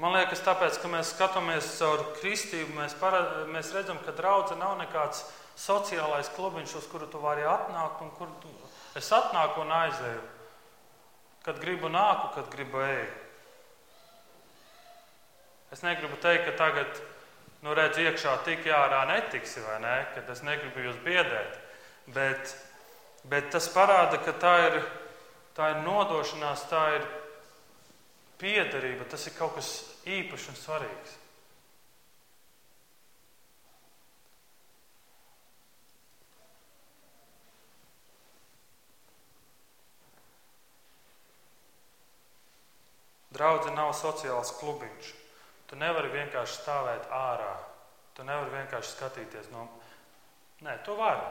Man 0.00 0.16
liekas, 0.16 0.42
tāpēc, 0.44 0.78
ka 0.82 0.90
mēs 0.92 1.10
skatāmies 1.14 1.72
caur 1.78 2.02
kristību, 2.20 2.74
mēs, 2.76 2.96
para, 3.00 3.46
mēs 3.50 3.72
redzam, 3.74 3.98
ka 4.04 4.14
draudzene 4.16 4.60
nav 4.60 4.76
nekāds 4.80 5.24
sociālais 5.56 6.28
klubiņš, 6.36 6.74
uz 6.80 6.88
kuru 6.90 7.08
tu 7.10 7.20
vari 7.22 7.46
atnākt 7.48 8.02
un 8.04 8.10
kur 8.18 8.30
tu, 8.42 8.52
es 8.98 9.08
atnāku 9.12 9.64
un 9.64 9.72
aizēju. 9.72 10.24
Kad 11.46 11.60
gribu 11.62 11.88
nāku, 11.92 12.32
kad 12.34 12.50
gribu 12.52 12.82
eju. 12.82 13.12
Es 15.74 15.82
negribu 15.86 16.18
teikt, 16.22 16.48
ka 16.48 16.56
tagad, 16.58 17.00
nu, 17.62 17.74
redz, 17.74 17.98
iekšā 18.02 18.36
tik 18.46 18.66
ārā 18.70 19.04
netiksi, 19.10 19.62
vai 19.64 19.78
ne? 19.82 19.96
Kad 20.14 20.28
es 20.34 20.42
negribu 20.46 20.84
jūs 20.84 20.98
biedēt. 21.06 21.60
Bet, 22.14 22.54
bet 23.26 23.50
tas 23.54 23.66
parāda, 23.74 24.18
ka 24.22 24.34
tā 24.42 24.54
ir, 24.68 24.80
tā 25.56 25.72
ir 25.74 25.80
nodošanās, 25.86 26.66
tā 26.70 26.82
ir 26.98 27.08
piederība, 28.40 29.06
tas 29.10 29.26
ir 29.28 29.36
kaut 29.36 29.56
kas 29.56 29.70
īpašs 30.06 30.50
un 30.52 30.58
svarīgs. 30.60 31.14
Draudzene 43.36 43.76
nav 43.76 43.92
sociāls 43.92 44.54
klubiņš. 44.56 45.08
Tu 45.68 45.76
nevari 45.76 46.08
vienkārši 46.14 46.60
stāvēt 46.62 47.10
ārā. 47.12 47.52
Tu 48.16 48.24
nevari 48.24 48.54
vienkārši 48.54 48.94
skatīties 48.94 49.50
no. 49.52 49.66
Nē, 50.64 50.78
tu 50.86 50.94
vari. 50.96 51.26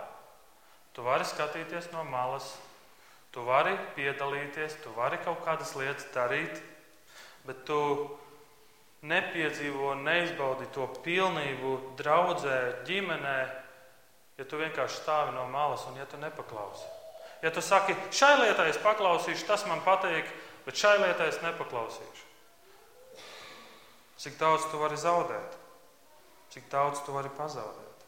Tu 0.94 1.02
vari 1.02 1.26
skatīties 1.26 1.90
no 1.96 2.04
malas. 2.06 2.52
Tu 3.34 3.42
vari 3.44 3.74
piedalīties, 3.96 4.78
tu 4.84 4.94
vari 4.96 5.18
kaut 5.26 5.42
kādas 5.48 5.74
lietas 5.80 6.06
darīt 6.14 6.62
bet 7.46 7.64
tu 7.68 7.80
nepiedzīvo, 9.06 9.94
neizbaudi 10.02 10.68
to 10.74 10.88
pilnību 11.06 11.76
draudzē, 12.00 12.60
ģimenē, 12.88 13.38
ja 14.40 14.46
tu 14.50 14.60
vienkārši 14.60 15.02
stāvi 15.02 15.36
no 15.36 15.46
malas 15.52 15.86
un 15.90 16.00
ja 16.00 16.08
tu 16.10 16.18
nepaklausi. 16.22 16.88
Ja 17.44 17.52
tu 17.54 17.62
saki, 17.62 17.94
šai 18.16 18.34
lietai 18.42 18.70
es 18.72 18.80
paklausīšu, 18.82 19.46
tas 19.48 19.66
man 19.70 19.84
patīk, 19.86 20.30
bet 20.66 20.80
šai 20.80 20.96
lietai 21.04 21.30
es 21.30 21.42
nepaklausīšu. 21.44 22.24
Cik 24.26 24.40
daudz 24.40 24.66
tu 24.72 24.80
vari 24.80 24.98
zaudēt? 24.98 25.58
Cik 26.56 26.70
daudz 26.72 27.04
tu 27.06 27.14
vari 27.14 27.30
pazaudēt? 27.36 28.06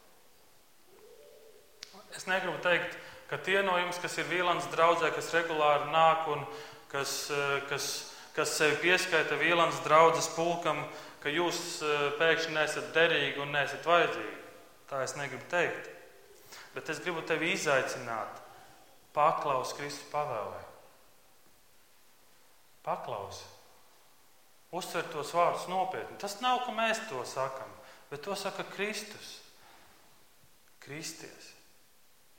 Es 2.16 2.26
negribu 2.26 2.58
teikt, 2.64 2.96
ka 3.30 3.38
tie 3.44 3.60
no 3.62 3.76
jums, 3.78 4.00
kas 4.02 4.16
ir 4.18 4.30
Vīlāns 4.32 4.70
draudzē, 4.72 5.12
kas 5.14 5.34
regulāri 5.36 5.92
nāk 5.92 6.30
un 6.32 6.46
kas, 6.90 7.30
eh, 7.30 7.60
kas 7.70 8.17
kas 8.38 8.54
sevi 8.60 8.78
pieskaita 8.84 9.38
Vīlāns 9.40 9.82
draudzes 9.86 10.30
pulkam, 10.36 10.84
ka 11.24 11.32
jūs 11.34 11.82
eh, 11.82 12.10
pēkšņi 12.20 12.54
nesat 12.54 12.92
derīgi 12.96 13.42
un 13.42 13.56
nesat 13.56 13.86
vajadzīgi. 13.88 14.36
Tā 14.88 15.02
es 15.04 15.16
negribu 15.18 15.44
teikt. 15.52 15.90
Bet 16.76 16.92
es 16.94 17.02
gribu 17.02 17.24
tevi 17.26 17.50
izaicināt, 17.56 18.38
paklaus 19.16 19.74
Kristus 19.76 20.06
pavēlē. 20.12 20.62
Paklaus. 22.86 23.42
Uztver 24.78 25.08
tos 25.12 25.34
vārdus 25.34 25.66
nopietni. 25.72 26.20
Tas 26.22 26.38
nav, 26.44 26.62
ka 26.68 26.76
mēs 26.76 27.02
to 27.10 27.24
sakam, 27.28 27.72
bet 28.12 28.22
to 28.24 28.36
saka 28.38 28.64
Kristus. 28.76 29.40
Kristies. 30.86 31.54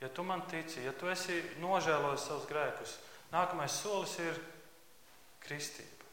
Ja 0.01 0.09
tu 0.09 0.23
man 0.23 0.45
tici, 0.49 0.85
ja 0.87 0.95
tu 0.95 1.11
esi 1.11 1.41
nožēlojis 1.61 2.29
savus 2.29 2.47
grēkus, 2.49 2.95
nākamais 3.33 3.75
solis 3.83 4.15
ir 4.23 4.39
kristība. 5.49 6.07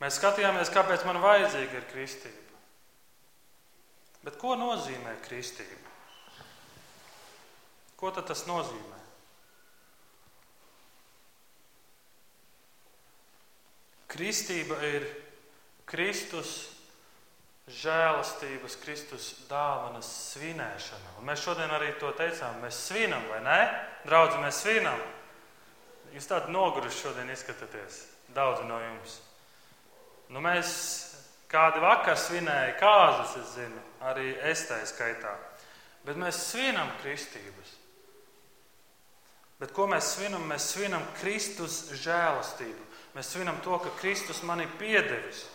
Mēs 0.00 0.18
skatījāmies, 0.20 0.70
kāpēc 0.72 1.06
man 1.08 1.18
vajadzīga 1.22 1.80
ir 1.80 1.88
kristība. 1.90 2.60
Bet 4.26 4.36
ko 4.40 4.56
nozīmē 4.58 5.14
kristība? 5.24 5.94
Ko 7.96 8.10
tad 8.12 8.28
tas 8.28 8.44
nozīmē? 8.48 9.00
Kristība 14.12 14.78
ir 14.84 15.06
Kristus 15.88 16.75
žēlastības, 17.66 18.76
Kristus 18.84 19.32
dāvanas 19.50 20.06
svinēšana. 20.32 21.16
Un 21.18 21.26
mēs 21.26 21.42
šodien 21.42 21.72
arī 21.74 21.92
to 22.00 22.12
teicām. 22.18 22.60
Mēs 22.62 22.78
svinam, 22.88 23.24
vai 23.32 23.40
ne? 23.42 23.60
Draugi, 24.06 24.38
mēs 24.42 24.62
svinam. 24.62 25.00
Jūs 26.14 26.28
tādi 26.30 26.54
noguruši 26.54 27.02
šodien 27.02 27.32
izskatāties, 27.34 28.04
daudzi 28.34 28.68
no 28.68 28.78
jums. 28.80 29.18
Nu, 30.30 30.40
mēs 30.42 30.70
kādi 31.50 31.82
vakar 31.82 32.16
svinēja 32.18 32.76
kāzas, 32.80 33.34
es 33.42 33.50
zinu, 33.58 33.82
arī 34.06 34.30
es 34.46 34.64
tā 34.70 34.78
skaitā. 34.86 35.34
Bet 36.06 36.18
mēs 36.18 36.38
svinam 36.52 36.88
kristības. 37.02 37.74
Bet 39.58 39.72
ko 39.74 39.88
mēs 39.90 40.14
svinam? 40.14 40.44
Mēs 40.46 40.70
svinam 40.74 41.02
Kristus 41.18 41.86
žēlastību. 41.98 42.86
Mēs 43.16 43.30
svinam 43.32 43.58
to, 43.64 43.78
ka 43.82 43.90
Kristus 43.98 44.42
man 44.46 44.62
ir 44.62 44.72
piedevis. 44.78 45.46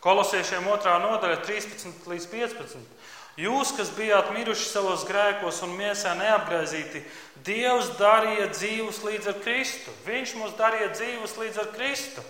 Kolosiešiem 0.00 0.64
2. 0.64 0.92
nodaļa, 1.04 1.42
13 1.44 2.08
līdz 2.08 2.26
15. 2.32 3.00
Jūs, 3.40 3.70
kas 3.76 3.92
bijāt 3.94 4.32
miruši 4.34 4.66
savos 4.68 5.04
grēkos 5.08 5.60
un 5.64 5.76
miesā 5.76 6.14
neapgaizīti, 6.18 7.04
Dievs 7.44 7.94
darīja 7.96 8.50
dzīvus 8.52 8.98
līdz 9.04 9.30
ar 9.32 9.38
Kristu. 9.44 9.92
Viņš 10.04 10.34
mums 10.36 10.56
darīja 10.58 10.90
dzīvus 10.92 11.36
līdz 11.40 11.60
ar 11.62 11.70
Kristu. 11.72 12.24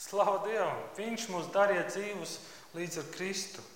Slavu 0.00 0.38
Dievam! 0.46 0.80
Viņš 0.96 1.28
mums 1.32 1.50
darīja 1.52 1.84
dzīvus 1.90 2.38
līdz 2.78 3.02
ar 3.02 3.12
Kristu. 3.16 3.66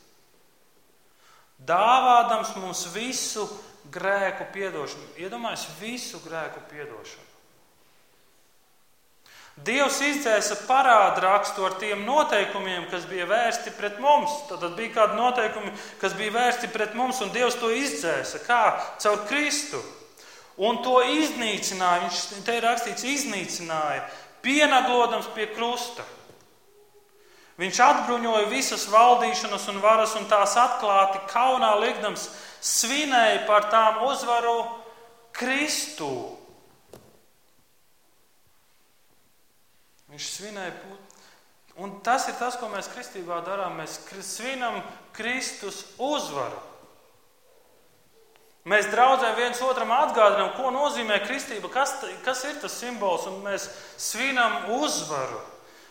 Dāvādams 1.65 2.57
mums 2.61 2.87
visu 2.95 3.45
grēku 3.93 4.49
piedošanu. 4.57 5.13
Iedomājieties, 5.21 5.79
visu 5.81 6.21
grēku 6.25 6.65
piedošanu. 6.73 7.34
Dievs 9.55 10.01
izdzēsa 10.03 10.57
parādu 10.67 11.23
rakstu 11.23 11.63
ar 11.63 11.77
tiem 11.79 12.03
noteikumiem, 12.03 12.89
kas 12.91 13.05
bija 13.07 13.29
vērsti 13.31 13.71
pret 13.79 14.01
mums. 14.03 14.33
Tad 14.49 14.65
bija 14.75 14.91
kādi 14.97 15.19
noteikumi, 15.21 15.71
kas 16.01 16.17
bija 16.19 16.35
vērsti 16.35 16.73
pret 16.75 16.97
mums, 16.99 17.21
un 17.23 17.31
Dievs 17.31 17.61
to 17.61 17.71
izdzēsa. 17.71 18.43
Kā? 18.49 18.63
Caur 18.99 19.23
Kristu. 19.31 19.79
Un 20.59 20.83
to 20.83 20.99
iznīcināja, 21.07 22.03
viņš 22.03 22.45
te 22.47 22.59
ir 22.59 22.67
rakstīts, 22.67 23.07
iznīcināja, 23.11 24.05
pienaglodams 24.43 25.31
pie 25.35 25.49
krusta. 25.55 26.03
Viņš 27.59 27.81
atbruņoja 27.83 28.47
visas 28.51 28.89
valdīšanas 28.91 29.67
un 29.71 29.79
varas, 29.83 30.15
un 30.19 30.27
tās 30.31 30.57
atklāti 30.59 31.21
kaunā 31.31 31.77
likdams, 31.83 32.27
svinēja 32.59 33.45
par 33.47 33.69
tām 33.71 34.03
uzvaru 34.09 34.65
Kristu. 35.35 36.11
Viņš 40.15 40.27
svinēja 40.31 40.71
putu. 40.79 41.23
Un 41.83 41.97
tas 42.07 42.29
ir 42.31 42.37
tas, 42.39 42.55
ko 42.55 42.69
mēs 42.71 42.87
kristībā 42.93 43.41
darām. 43.43 43.81
Mēs 43.81 43.99
svinam 44.23 44.79
Kristus 45.17 45.81
uzvaru. 45.99 46.61
Mēs 48.71 48.87
draudzē 48.93 49.35
viens 49.37 49.59
otram 49.61 49.91
atgādinām, 49.93 50.55
ko 50.57 50.71
nozīmē 50.73 51.19
kristība, 51.27 51.69
kas, 51.69 51.99
kas 52.25 52.45
ir 52.49 52.63
tas 52.63 52.79
simbols, 52.79 53.27
un 53.29 53.43
mēs 53.45 53.67
svinam 54.01 54.71
uzvaru. 54.79 55.43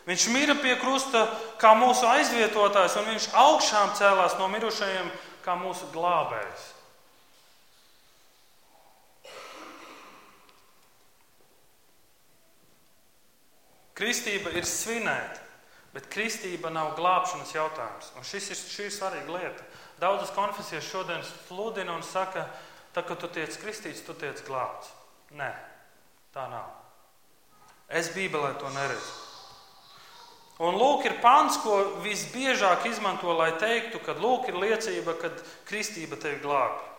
Viņš 0.08 0.26
mira 0.34 0.56
pie 0.58 0.74
krusta 0.82 1.28
kā 1.62 1.76
mūsu 1.78 2.08
aizvietotājs, 2.10 2.96
un 2.98 3.12
viņš 3.12 3.28
augšām 3.44 3.94
cēlās 4.00 4.40
no 4.40 4.50
mirušajiem 4.56 5.12
kā 5.46 5.54
mūsu 5.60 5.92
glābējs. 5.94 6.73
Kristība 13.98 14.54
ir 14.58 14.66
svinēt, 14.66 15.40
bet 15.94 16.10
kristība 16.14 16.72
nav 16.74 16.96
glābšanas 16.98 17.54
jautājums. 17.54 18.12
Un 18.18 18.26
šis 18.26 18.50
ir, 18.54 18.62
šī 18.76 18.88
ir 18.90 18.96
svarīga 18.96 19.36
lieta. 19.36 19.68
Daudzas 20.02 20.34
konfesijas 20.34 20.88
šodien 20.90 21.22
sludina 21.28 21.94
un 21.94 22.06
saka, 22.06 22.48
tad, 22.96 23.06
kad 23.06 23.20
tu 23.22 23.30
tiec 23.30 23.54
kristīts, 23.62 24.02
tu 24.06 24.16
tiec 24.18 24.42
glābts. 24.48 24.90
Nē, 25.38 25.52
tā 26.34 26.48
nav. 26.50 26.72
Es 27.94 28.10
Bībelē 28.16 28.56
to 28.58 28.72
neredzu. 28.74 29.14
Un 30.64 30.78
lūk, 30.78 31.06
ir 31.10 31.18
pants, 31.22 31.58
ko 31.64 32.00
visbiežāk 32.04 32.86
izmanto, 32.86 33.34
lai 33.38 33.52
teiktu, 33.62 34.02
ka 34.06 34.14
lūk, 34.18 34.50
ir 34.50 34.58
liecība, 34.62 35.16
ka 35.22 35.32
kristība 35.70 36.18
tevi 36.22 36.42
glābj. 36.44 36.93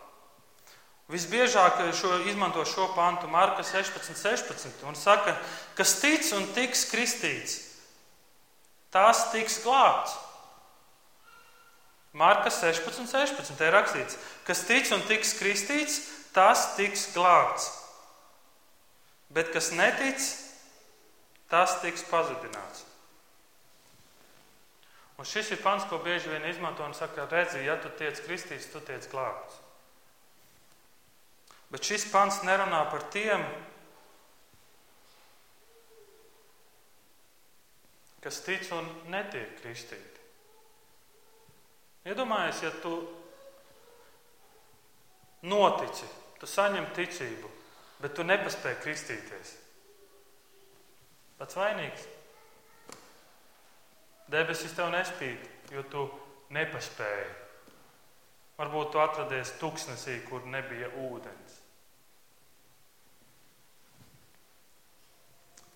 Visbiežāk 1.13 1.83
šo, 1.93 2.15
izmanto 2.31 2.65
šo 2.65 2.89
pantu 2.97 3.29
Marka 3.29 3.63
16, 3.63 4.17
16 4.17 4.87
un 4.89 4.97
saka, 4.97 5.37
kas 5.77 5.99
tic 6.01 6.25
un 6.33 6.47
tiks 6.57 6.87
kristīts, 6.89 7.59
tas 8.95 9.27
tiks 9.35 9.59
glābts. 9.67 10.15
Marka 12.15 12.49
16, 12.49 13.05
16. 13.11 13.57
Te 13.59 13.69
ir 13.69 13.75
rakstīts, 13.75 14.17
kas 14.47 14.63
tic 14.65 14.89
un 14.95 15.03
tiks 15.11 15.35
kristīts, 15.37 15.99
tas 16.33 16.71
tiks 16.79 17.11
glābts. 17.13 17.69
Bet 19.35 19.51
kas 19.53 19.73
netic, 19.75 20.23
tas 21.51 21.81
tiks 21.83 22.07
pazudināts. 22.09 22.87
Un 25.19 25.29
šis 25.29 25.53
ir 25.55 25.61
pants, 25.63 25.85
ko 25.91 26.01
bieži 26.03 26.33
vien 26.33 26.47
izmanto 26.49 26.87
un 26.87 26.95
saka, 26.97 27.29
redzi, 27.31 27.67
ja 27.67 27.77
tu 27.83 27.93
tiec 27.99 28.19
kristīts, 28.25 28.71
tu 28.73 28.81
tiec 28.83 29.05
glābts. 29.13 29.64
Bet 31.75 31.83
šis 31.83 32.05
pants 32.07 32.37
nerunā 32.47 32.85
par 32.87 33.03
tiem, 33.11 33.41
kas 38.23 38.39
tic 38.47 38.69
un 38.77 38.87
netiek 39.11 39.57
kristīti. 39.59 40.23
Iedomājies, 42.07 42.61
ja 42.63 42.71
tu 42.79 42.93
notici, 45.51 46.07
tu 46.39 46.47
saņem 46.47 46.87
ticību, 46.95 47.51
bet 48.05 48.15
tu 48.15 48.29
nepaspēji 48.29 48.81
kristīties. 48.85 49.57
Pats 51.43 51.59
vainīgs. 51.59 52.07
Debesis 54.31 54.79
tev 54.79 54.95
nespīd, 54.95 55.51
jo 55.75 55.83
tu 55.91 56.07
nepaspēji. 56.55 57.27
Varbūt 58.63 58.95
tu 58.95 59.03
atradies 59.03 59.57
tuksnesī, 59.59 60.21
kur 60.31 60.47
nebija 60.47 60.95
ūdens. 61.09 61.64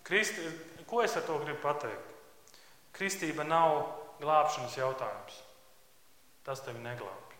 Kristi, 0.08 0.42
ko 0.88 1.02
es 1.04 1.16
ar 1.20 1.26
to 1.28 1.36
gribu 1.42 1.60
pateikt? 1.62 2.16
Kristība 2.96 3.44
nav 3.44 3.82
glābšanas 4.22 4.80
jautājums 4.80 5.44
tas 6.48 6.62
tevi 6.64 6.80
neglābj. 6.80 7.34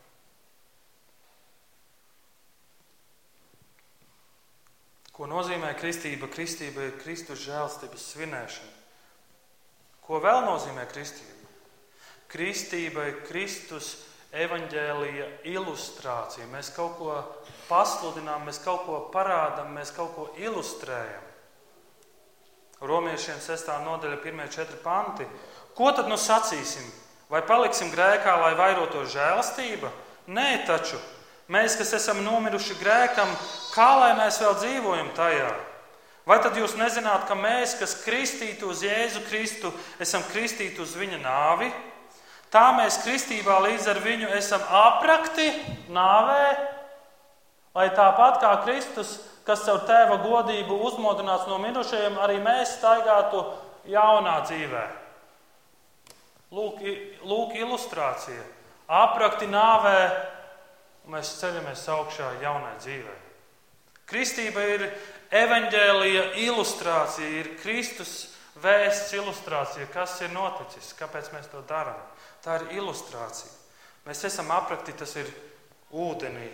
Ko 5.16 5.26
nozīmē 5.26 5.72
kristība? 5.80 6.28
Kristība 6.30 6.84
ir 6.84 6.98
Kristus 7.00 7.40
žēlstības 7.46 8.04
svinēšana. 8.12 8.74
Ko 10.04 10.20
vēl 10.22 10.44
nozīmē 10.44 10.84
kristība? 10.92 11.48
Kristība 12.28 13.08
ir 13.08 13.22
Kristus 13.24 13.94
evaņģēlīja 14.36 15.30
ilustrācija. 15.48 16.46
Mēs 16.52 16.70
kaut 16.76 16.98
ko 17.00 17.16
pasludinām, 17.70 18.44
mēs 18.46 18.60
kaut 18.62 18.84
ko 18.84 19.00
parādām, 19.14 19.72
mēs 19.74 19.90
kaut 19.96 20.12
ko 20.14 20.28
ilustrējam. 20.36 21.27
Romiešiem 22.78 23.40
6. 23.42 23.70
nodaļa, 23.82 24.20
1-4 24.22 24.78
panti. 24.84 25.26
Ko 25.74 25.90
tad 25.94 26.06
nu 26.10 26.14
sacīsim? 26.14 26.84
Vai 27.28 27.42
paliksim 27.42 27.90
grēkā, 27.90 28.36
lai 28.38 28.54
vairotos 28.56 29.10
žēlastība? 29.12 29.90
Nē, 30.30 30.64
taču 30.68 30.96
mēs, 31.50 31.74
kas 31.80 31.92
esam 31.98 32.22
nomiruši 32.22 32.78
grēkam, 32.78 33.28
kā 33.74 33.88
lai 33.98 34.12
mēs 34.20 34.38
vēl 34.40 34.54
dzīvojam 34.62 35.10
tajā? 35.16 35.50
Vai 36.28 36.38
tad 36.44 36.56
jūs 36.60 36.76
nezināt, 36.78 37.24
ka 37.26 37.34
mēs, 37.34 37.74
kas 37.80 37.98
kristīti 38.04 38.66
uz 38.68 38.84
Jēzu 38.84 39.24
Kristu, 39.26 39.72
esam 39.98 40.22
kristīti 40.30 40.82
uz 40.84 40.92
viņa 40.96 41.18
nāvi? 41.22 41.70
Tā 42.52 42.68
mēs 42.76 43.00
kristībā 43.02 43.58
līdz 43.64 43.88
ar 43.90 44.00
viņu 44.04 44.28
esam 44.36 44.62
aprakti 44.62 45.50
nāvē, 45.92 46.44
lai 47.76 47.88
tāpat 47.96 48.38
kā 48.44 48.52
Kristus, 48.64 49.18
kas 49.48 49.64
caur 49.64 49.80
tēva 49.88 50.18
godību 50.20 50.76
uzmodināts 50.84 51.48
no 51.48 51.56
mirušajiem, 51.62 52.18
arī 52.20 52.36
mēs 52.44 52.76
staigātu 52.76 53.40
jaunā 53.88 54.42
dzīvēm. 54.44 54.96
Lūk, 56.52 56.82
lūk 57.28 57.56
ilustrācija. 57.56 58.44
Aprakti 58.88 59.48
nāvē, 59.48 59.96
mēs 61.12 61.34
ceļamies 61.40 61.86
augšā 61.92 62.28
jaunai 62.42 62.76
dzīvē. 62.80 63.16
Kristība 64.08 64.64
ir 64.64 64.86
evaņģēlija 65.36 66.22
ilustrācija, 66.44 67.32
ir 67.40 67.50
Kristus 67.60 68.30
vēsts 68.62 69.12
ilustrācija, 69.16 69.88
kas 69.92 70.16
ir 70.24 70.32
noticis, 70.32 70.94
kāpēc 70.96 71.32
mēs 71.34 71.50
to 71.52 71.60
darām. 71.68 72.00
Tā 72.44 72.60
ir 72.60 72.78
ilustrācija. 72.80 73.52
Mēs 74.08 74.24
esam 74.24 74.48
aprakti, 74.56 74.96
tas 74.96 75.12
ir 75.20 75.28
ūdenī. 75.92 76.48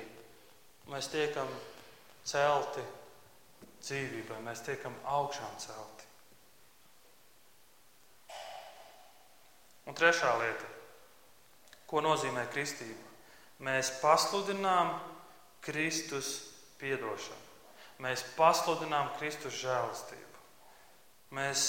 Mēs 0.91 1.07
tiekam 1.13 1.47
celti 2.25 2.85
dzīvībai, 3.85 4.41
mēs 4.45 4.65
tiekam 4.65 4.95
augšām 5.05 5.57
celti. 5.61 6.09
Un 9.85 9.97
trešā 9.97 10.31
lieta, 10.41 10.69
ko 11.91 12.01
nozīmē 12.05 12.47
kristība? 12.53 13.11
Mēs 13.65 13.93
pasludinām 14.01 14.95
Kristus 15.65 16.31
piedošanu. 16.81 17.43
Mēs 18.05 18.25
pasludinām 18.37 19.13
Kristus 19.19 19.55
žēlastību. 19.61 20.41
Mēs 21.37 21.61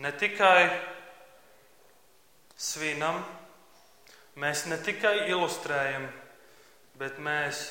ne 0.00 0.12
tikai 0.16 0.70
svinam, 2.58 3.20
mēs 4.38 4.64
ne 4.70 4.78
tikai 4.82 5.28
ilustrējam, 5.28 6.08
bet 6.98 7.20
mēs 7.22 7.66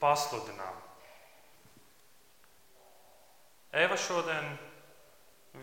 pasludinām. 0.00 0.81
Eva 3.72 3.96
šodien 3.96 4.50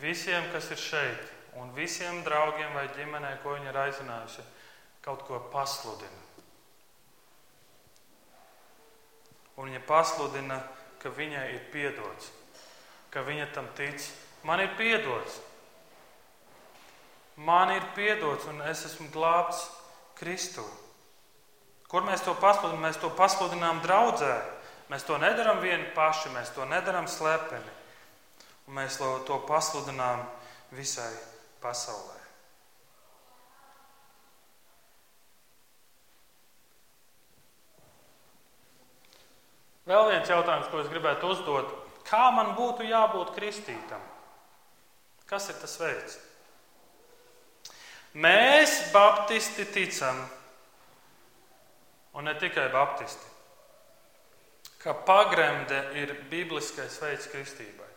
visiem, 0.01 0.47
kas 0.53 0.71
ir 0.73 0.81
šeit, 0.81 1.27
un 1.61 1.69
visiem 1.75 2.23
draugiem 2.25 2.73
vai 2.73 2.87
ģimenei, 2.95 3.37
ko 3.43 3.53
viņa 3.53 3.69
ir 3.69 3.79
aicinājusi, 3.83 4.45
kaut 5.05 5.21
ko 5.27 5.41
pasludina. 5.53 6.25
Un 9.59 9.69
viņa 9.69 9.81
pasludina, 9.85 10.57
ka 11.03 11.11
viņai 11.13 11.45
ir 11.53 11.65
piedots, 11.73 12.31
ka 13.13 13.21
viņa 13.27 13.49
tam 13.53 13.67
tic. 13.77 14.01
Man 14.47 14.63
ir 14.63 14.71
piedots, 14.79 15.41
man 17.35 17.73
ir 17.75 17.83
piedots, 17.95 18.47
un 18.49 18.63
es 18.65 18.85
esmu 18.87 19.09
glābts 19.13 19.67
Kristū. 20.19 20.63
Kur 21.89 22.03
mēs 22.05 22.23
to 22.25 22.33
pasludinām? 22.37 22.83
Mēs 22.85 22.99
to 23.01 23.09
pasludinām 23.17 23.79
draudzē. 23.83 24.33
Mēs 24.89 25.05
to 25.05 25.17
nedarām 25.21 25.61
vieni 25.61 25.85
paši, 25.95 26.31
mēs 26.33 26.51
to 26.55 26.65
nedarām 26.65 27.07
slepeni. 27.09 27.78
Un 28.69 28.77
mēs 28.77 28.99
to 29.01 29.39
pasludinām 29.49 30.21
visai 30.77 31.09
pasaulē. 31.57 32.19
Vēl 39.89 40.05
viens 40.11 40.29
jautājums, 40.29 40.69
ko 40.69 40.83
es 40.83 40.89
gribētu 40.91 41.31
uzdot. 41.33 41.73
Kā 42.05 42.29
man 42.33 42.53
būtu 42.53 42.85
jābūt 42.85 43.33
kristītam? 43.33 44.03
Kas 45.25 45.49
ir 45.49 45.57
tas 45.57 45.73
veids? 45.81 46.19
Mēs, 48.13 48.75
Baptisti, 48.93 49.65
ticam, 49.73 50.21
un 52.13 52.29
ne 52.29 52.37
tikai 52.37 52.69
Baptisti, 52.73 53.25
ka 54.81 54.93
pagremde 54.93 55.83
ir 55.97 56.15
bibliskais 56.29 57.01
veids 57.01 57.29
kristībai. 57.33 57.88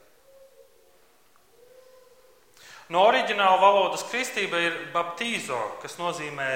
No 2.91 3.05
oriģināla 3.07 3.61
valodas 3.63 4.03
kristība 4.11 4.59
ir 4.59 4.79
baptīzo, 4.95 5.61
kas 5.83 5.99
nozīmē 6.01 6.49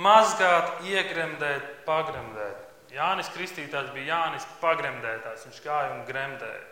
mazgāt, 0.00 0.82
iegremdēt, 0.88 1.84
pagremdēt. 1.86 2.64
Jānis 2.94 3.28
Kristītājs 3.34 3.92
bija 3.92 4.14
Jānis 4.14 4.46
pagremdētājs, 4.62 5.44
viņš 5.48 5.62
gāja 5.64 5.92
un 5.92 6.04
gremdēja. 6.08 6.66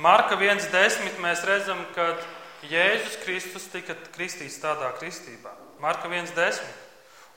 Marka 0.00 0.36
1.10. 0.38 1.18
mēs 1.22 1.42
redzam, 1.46 1.80
ka 1.94 2.12
Jēzus 2.70 3.16
Kristus 3.24 3.66
tika 3.72 3.96
kristīts 4.14 4.60
tādā 4.62 4.90
kristībā. 4.98 5.50
Marka 5.82 6.10
1.10. 6.10 6.60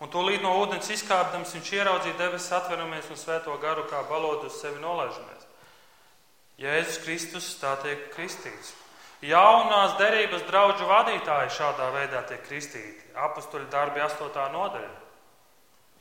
Un 0.03 0.11
tūlīt 0.11 0.43
no 0.43 0.51
ūdens 0.59 0.89
izkāpdams 0.91 1.53
viņš 1.55 1.71
ieraudzīja 1.77 2.17
debesis 2.19 2.51
atveramies 2.57 3.07
un 3.09 3.19
svēto 3.19 3.55
garu 3.61 3.85
kā 3.89 4.01
balodu 4.09 4.49
uz 4.49 4.59
sevi 4.59 4.81
nolaižamies. 4.83 5.42
Jēzus 6.63 7.01
Kristus 7.03 7.47
tā 7.59 7.73
tiek 7.83 8.07
kristīts. 8.13 8.71
Jaunās 9.23 9.97
derības 9.99 10.45
draugu 10.47 10.87
vadītāji 10.87 11.51
šādā 11.57 11.89
veidā 11.91 12.23
tiek 12.27 12.43
kristīti. 12.47 13.03
Apustuļu 13.19 13.67
darbi 13.71 14.03
8. 14.03 14.51
nodaļa. 14.51 14.91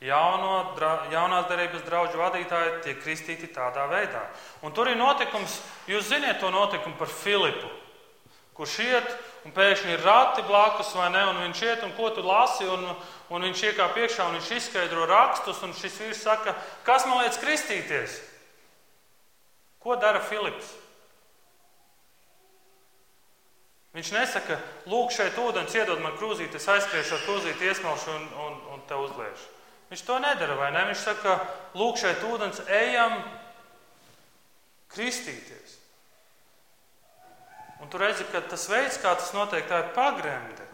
jauno, 0.03 0.75
jaunās 1.11 1.47
derības 1.47 1.83
draugu 1.87 2.19
vadītāji 2.19 2.81
tiek 2.83 2.99
kristīti 3.03 3.47
tādā 3.55 3.87
veidā. 3.87 4.23
Un 4.61 4.71
tur 4.71 4.89
ir 4.91 4.97
notikums, 4.99 5.61
jūs 5.87 6.09
ziniet 6.11 6.39
to 6.39 6.49
notikumu 6.51 6.95
par 6.99 7.07
Filipu, 7.07 7.69
kurš 8.53 8.79
iet 8.79 9.15
un 9.45 9.51
pēkšņi 9.51 9.93
ir 9.93 10.03
rati 10.03 10.43
blakus, 10.47 10.95
vai 10.95 11.09
ne? 11.11 11.23
Un 11.31 11.39
viņš 11.47 11.63
iet 11.63 11.83
un 11.83 11.95
ko 11.95 12.09
tu 12.09 12.23
lasi, 12.23 12.67
un, 12.67 12.95
un 13.29 13.47
viņš 13.47 13.63
iekāp 13.71 13.97
iekšā 13.97 14.27
un 14.27 14.37
viņš 14.39 14.51
izskaidro 14.57 15.07
rakstus, 15.07 15.63
un 15.63 15.73
šis 15.73 15.99
vīrs 15.99 16.23
saka, 16.23 16.55
kas 16.83 17.07
man 17.07 17.23
liec 17.23 17.39
kristīties? 17.39 18.32
Ko 19.83 19.97
dara 19.99 20.21
Filips? 20.23 20.71
Viņš 23.93 24.09
nesaka, 24.15 24.57
lūk, 24.89 25.11
šeit 25.13 25.35
ūdens 25.37 25.75
iedod 25.77 25.99
man 26.01 26.15
krūzīti, 26.17 26.57
es 26.57 26.69
aizskriešu 26.71 27.13
ar 27.13 27.25
krūzīti, 27.27 27.67
iesmelšu 27.69 28.15
un, 28.15 28.23
un, 28.45 28.55
un 28.73 28.81
te 28.89 28.97
uzliešu. 28.97 29.51
Viņš 29.91 30.01
to 30.07 30.17
nedara, 30.23 30.55
vai 30.57 30.71
ne? 30.73 30.87
Viņš 30.89 31.03
saka, 31.05 31.35
lūk, 31.77 31.99
šeit 32.01 32.23
ūdens, 32.25 32.63
ejam 32.73 33.19
kristīties. 34.95 35.77
Un 37.83 37.91
tu 37.91 37.99
redzi, 38.01 38.25
ka 38.31 38.41
tas 38.47 38.65
veids, 38.71 38.97
kā 39.03 39.13
tas 39.19 39.33
notiek, 39.35 39.67
tā 39.69 39.83
ir 39.83 39.93
pagremde. 39.93 40.65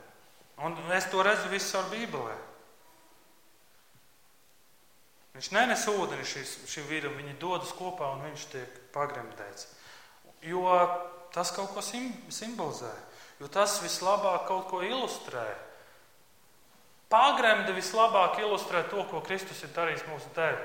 Un 0.64 0.78
es 0.96 1.10
to 1.12 1.24
redzu 1.26 1.52
visu 1.52 1.76
ar 1.80 1.90
Bībelē. 1.92 2.38
Viņš 5.38 5.52
nenes 5.54 5.86
ūdeni 5.92 6.26
šis, 6.26 6.56
šim 6.70 6.88
vīram, 6.90 7.14
viņi 7.20 7.38
dodas 7.42 7.72
kopā 7.78 8.10
un 8.16 8.26
viņš 8.26 8.46
tiek 8.52 8.80
pagremdēts. 8.96 9.68
Jo 10.50 10.66
tas 11.36 11.52
kaut 11.54 11.74
ko 11.76 11.84
simbolizē, 11.84 12.92
jo 13.40 13.50
tas 13.52 13.78
vislabāk 13.84 14.48
kaut 14.50 14.68
ko 14.72 14.82
ilustrē. 14.86 15.46
Pagremde 17.10 17.74
vislabāk 17.74 18.38
ilustrē 18.42 18.84
to, 18.90 19.04
ko 19.10 19.22
Kristus 19.26 19.64
ir 19.66 19.74
darījis 19.74 20.06
mūsu 20.10 20.30
dēļ. 20.36 20.60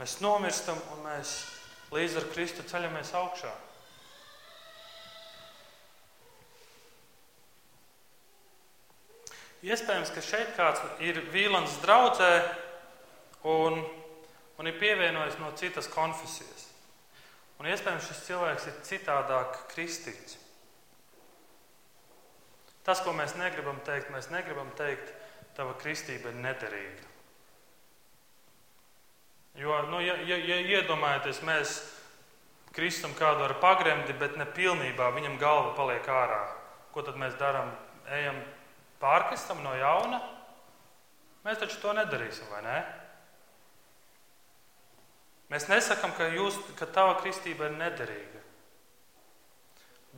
Mēs 0.00 0.18
nomirstam 0.24 0.80
un 0.94 1.04
mēs 1.04 1.36
līdz 1.94 2.18
ar 2.20 2.28
Kristu 2.32 2.64
ceļamies 2.66 3.12
augšā. 3.16 3.52
Iespējams, 9.64 10.10
ka 10.12 10.20
šeit 10.20 10.50
kāds 10.58 10.82
ir 11.00 11.22
Vīlans 11.32 11.78
draudzē 11.80 12.32
un, 13.44 13.80
un 14.58 14.70
ir 14.70 14.78
pievienojis 14.80 15.38
no 15.40 15.52
citas 15.58 15.88
konfesijas. 15.92 16.70
Un 17.60 17.68
iespējams, 17.70 18.08
šis 18.08 18.24
cilvēks 18.26 18.66
ir 18.68 18.80
citādāk 18.88 19.60
kristīts. 19.70 20.38
Tas, 22.84 23.00
ko 23.00 23.14
mēs 23.16 23.36
negribam 23.40 23.78
teikt, 23.86 24.10
mēs 24.12 24.28
negribam 24.32 24.68
teikt, 24.76 25.12
tava 25.56 25.76
kristība 25.80 26.32
ir 26.32 26.40
nederīga. 26.42 27.12
Jo, 29.54 29.78
nu, 29.88 30.00
ja, 30.02 30.16
ja, 30.26 30.36
ja 30.36 30.58
iedomājaties, 30.74 31.40
mēs 31.46 31.76
kristam 32.74 33.14
kādu 33.16 33.46
ar 33.46 33.54
pagremdi, 33.62 34.16
bet 34.18 34.34
ne 34.36 34.48
pilnībā 34.50 35.12
viņam 35.14 35.38
galva 35.38 35.72
paliek 35.78 36.08
ārā, 36.10 36.42
ko 36.92 37.04
tad 37.06 37.16
mēs 37.20 37.38
darām? 37.38 37.70
Ejam 38.12 38.42
pārkristam 39.00 39.62
no 39.64 39.72
jauna? 39.78 40.18
Mēs 41.46 41.62
taču 41.62 41.78
to 41.80 41.94
nedarīsim, 41.96 42.50
vai 42.50 42.64
ne? 42.66 42.78
Mēs 45.54 45.68
nesakām, 45.70 46.10
ka, 46.18 46.26
jūs, 46.34 46.56
ka 46.74 46.88
tava 46.90 47.12
kristība 47.20 47.68
ir 47.68 47.76
nederīga. 47.78 48.40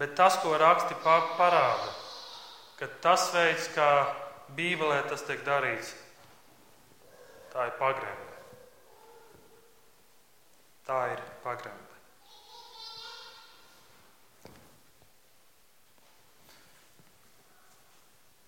Bet 0.00 0.14
tas, 0.16 0.38
ko 0.40 0.54
raksti 0.56 0.96
parāda, 1.04 1.90
ka 2.78 2.88
tas 3.04 3.26
veids, 3.34 3.66
kā 3.76 3.88
Bībelē 4.56 5.02
tas 5.10 5.26
tiek 5.28 5.44
darīts. 5.44 5.92
Tā 7.52 7.68
ir 7.68 7.76
pagremde. 7.76 8.40
Tā 10.88 11.00
ir 11.12 11.20
pagremde. 11.44 11.96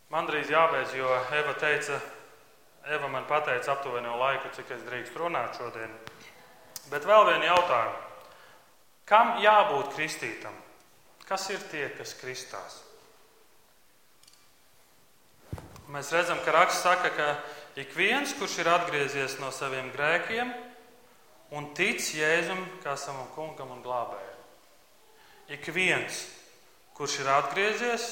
Man 0.08 0.24
drīz 0.24 0.48
jābeidz, 0.48 0.96
jo 0.96 1.08
Eva 1.36 1.52
teica, 1.60 2.00
Eva 2.88 3.12
man 3.12 3.28
pateica 3.28 3.74
aptuveni 3.74 4.16
laiku, 4.24 4.56
cik 4.56 4.72
es 4.72 4.86
drīkstu 4.88 5.20
runāt 5.20 5.60
šodien. 5.60 5.92
Bet 6.88 7.04
vēl 7.08 7.26
viena 7.28 7.50
jautājuma. 7.50 8.04
Kam 9.08 9.38
jābūt 9.40 9.94
kristītam? 9.96 10.54
Kas 11.28 11.48
ir 11.52 11.62
tie, 11.70 11.86
kas 11.96 12.14
kristās? 12.16 12.82
Mēs 15.88 16.12
redzam, 16.12 16.40
ka 16.44 16.52
raksts 16.52 16.84
saka, 16.84 17.10
ka 17.16 17.28
ik 17.80 17.94
viens, 17.96 18.34
kurš 18.36 18.58
ir 18.60 18.68
atgriezies 18.68 19.38
no 19.40 19.48
saviem 19.52 19.88
grēkiem 19.94 20.52
un 21.56 21.70
tic 21.76 22.04
Jēzum 22.12 22.60
kā 22.84 22.96
savam 23.00 23.30
kungam 23.32 23.72
un 23.72 23.80
glābējam. 23.84 24.40
Ik 25.56 25.68
viens, 25.72 26.26
kurš 26.96 27.22
ir 27.22 27.30
atgriezies 27.32 28.08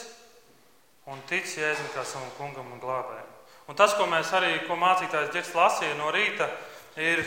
un 1.12 1.20
tic 1.28 1.44
Jēzum 1.44 1.92
kā 1.92 2.04
savam 2.08 2.32
kungam 2.38 2.72
un 2.72 2.80
glābējam. 2.80 3.32
Un 3.68 3.76
tas, 3.76 3.92
ko 3.98 4.06
mēs 4.08 4.30
arī, 4.36 4.54
ko 4.64 4.76
mācītājs 4.78 5.32
Girts 5.34 5.52
lasīja 5.56 5.98
no 5.98 6.08
rīta, 6.14 6.46
ir 6.96 7.24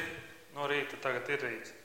no 0.59 0.67
rīta, 0.67 0.99
tagad 1.01 1.31
ir 1.31 1.43
rīts. 1.47 1.75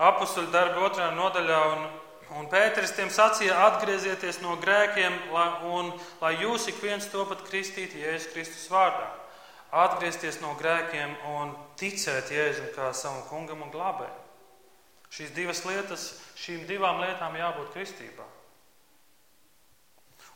Apustuļu 0.00 0.52
darba 0.54 0.86
otrajā 0.88 1.12
nodaļā 1.12 1.62
un 1.76 1.88
Un 2.36 2.44
Pēters 2.52 2.92
tiem 2.92 3.08
sacīja: 3.08 3.56
atgriezieties 3.70 4.42
no 4.42 4.58
grēkiem, 4.60 5.14
lai, 5.32 5.46
un 5.64 5.94
lai 6.20 6.34
jūs 6.42 6.66
ik 6.68 6.82
viens 6.84 7.08
to 7.08 7.24
pat 7.24 7.40
kristītu 7.46 8.02
Jēzus 8.02 8.32
Kristus 8.34 8.66
vārdā. 8.68 9.06
Atgriezties 9.72 10.40
no 10.42 10.54
grēkiem 10.60 11.14
un 11.32 11.54
ticēt 11.80 12.32
Jēzum 12.32 12.68
kā 12.76 12.90
savam 12.92 13.24
kungam 13.28 13.64
un 13.64 13.72
glābējam. 13.72 14.24
Šīs 15.12 15.32
divas 15.32 15.64
lietas, 15.64 16.04
šīm 16.36 16.66
divām 16.68 17.00
lietām 17.00 17.36
jābūt 17.36 17.72
kristībā. 17.72 18.26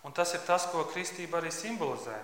Un 0.03 0.17
tas 0.17 0.33
ir 0.33 0.41
tas, 0.49 0.65
ko 0.73 0.87
kristība 0.89 1.43
arī 1.43 1.53
simbolizē. 1.53 2.17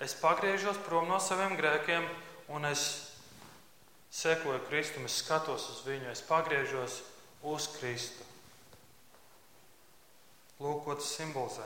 Es 0.00 0.16
pagriežos 0.18 0.80
prom 0.88 1.06
no 1.12 1.20
saviem 1.20 1.52
grēkiem, 1.60 2.08
un 2.56 2.64
es 2.66 3.11
sekoju 4.12 4.60
Kristum, 4.68 5.06
es 5.08 5.16
skatos 5.22 5.64
uz 5.72 5.80
viņu, 5.86 6.10
es 6.12 6.20
pagriežos 6.28 7.00
uz 7.48 7.68
Kristu. 7.78 8.26
Lūk, 10.62 10.84
ko 10.84 10.94
tas 10.98 11.08
simbolizē. 11.16 11.64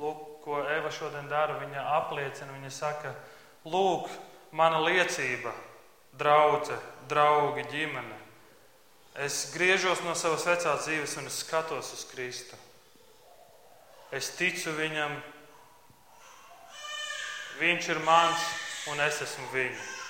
Lūk, 0.00 0.22
ko 0.42 0.62
Eva 0.64 0.90
šodien 0.90 1.28
dara. 1.30 1.60
Viņa 1.60 1.84
apliecina, 2.00 2.56
viņa 2.56 2.72
saka, 2.72 3.12
lūk, 3.68 4.08
mana 4.56 4.80
liecība, 4.82 5.52
draudzene, 6.18 6.80
draugi, 7.12 7.68
ģimene. 7.70 8.18
Es 9.22 9.50
griežos 9.52 10.00
no 10.06 10.16
savas 10.16 10.46
vecās 10.48 10.86
dzīves 10.86 11.18
un 11.20 11.28
es 11.28 11.42
skatos 11.44 11.92
uz 11.92 12.06
Kristu. 12.08 12.56
Es 14.12 14.32
ticu 14.36 14.72
viņam, 14.76 15.12
viņš 17.60 17.90
ir 17.92 18.00
mans 18.08 18.48
un 18.88 19.04
es 19.04 19.20
esmu 19.24 19.52
viņa. 19.52 20.01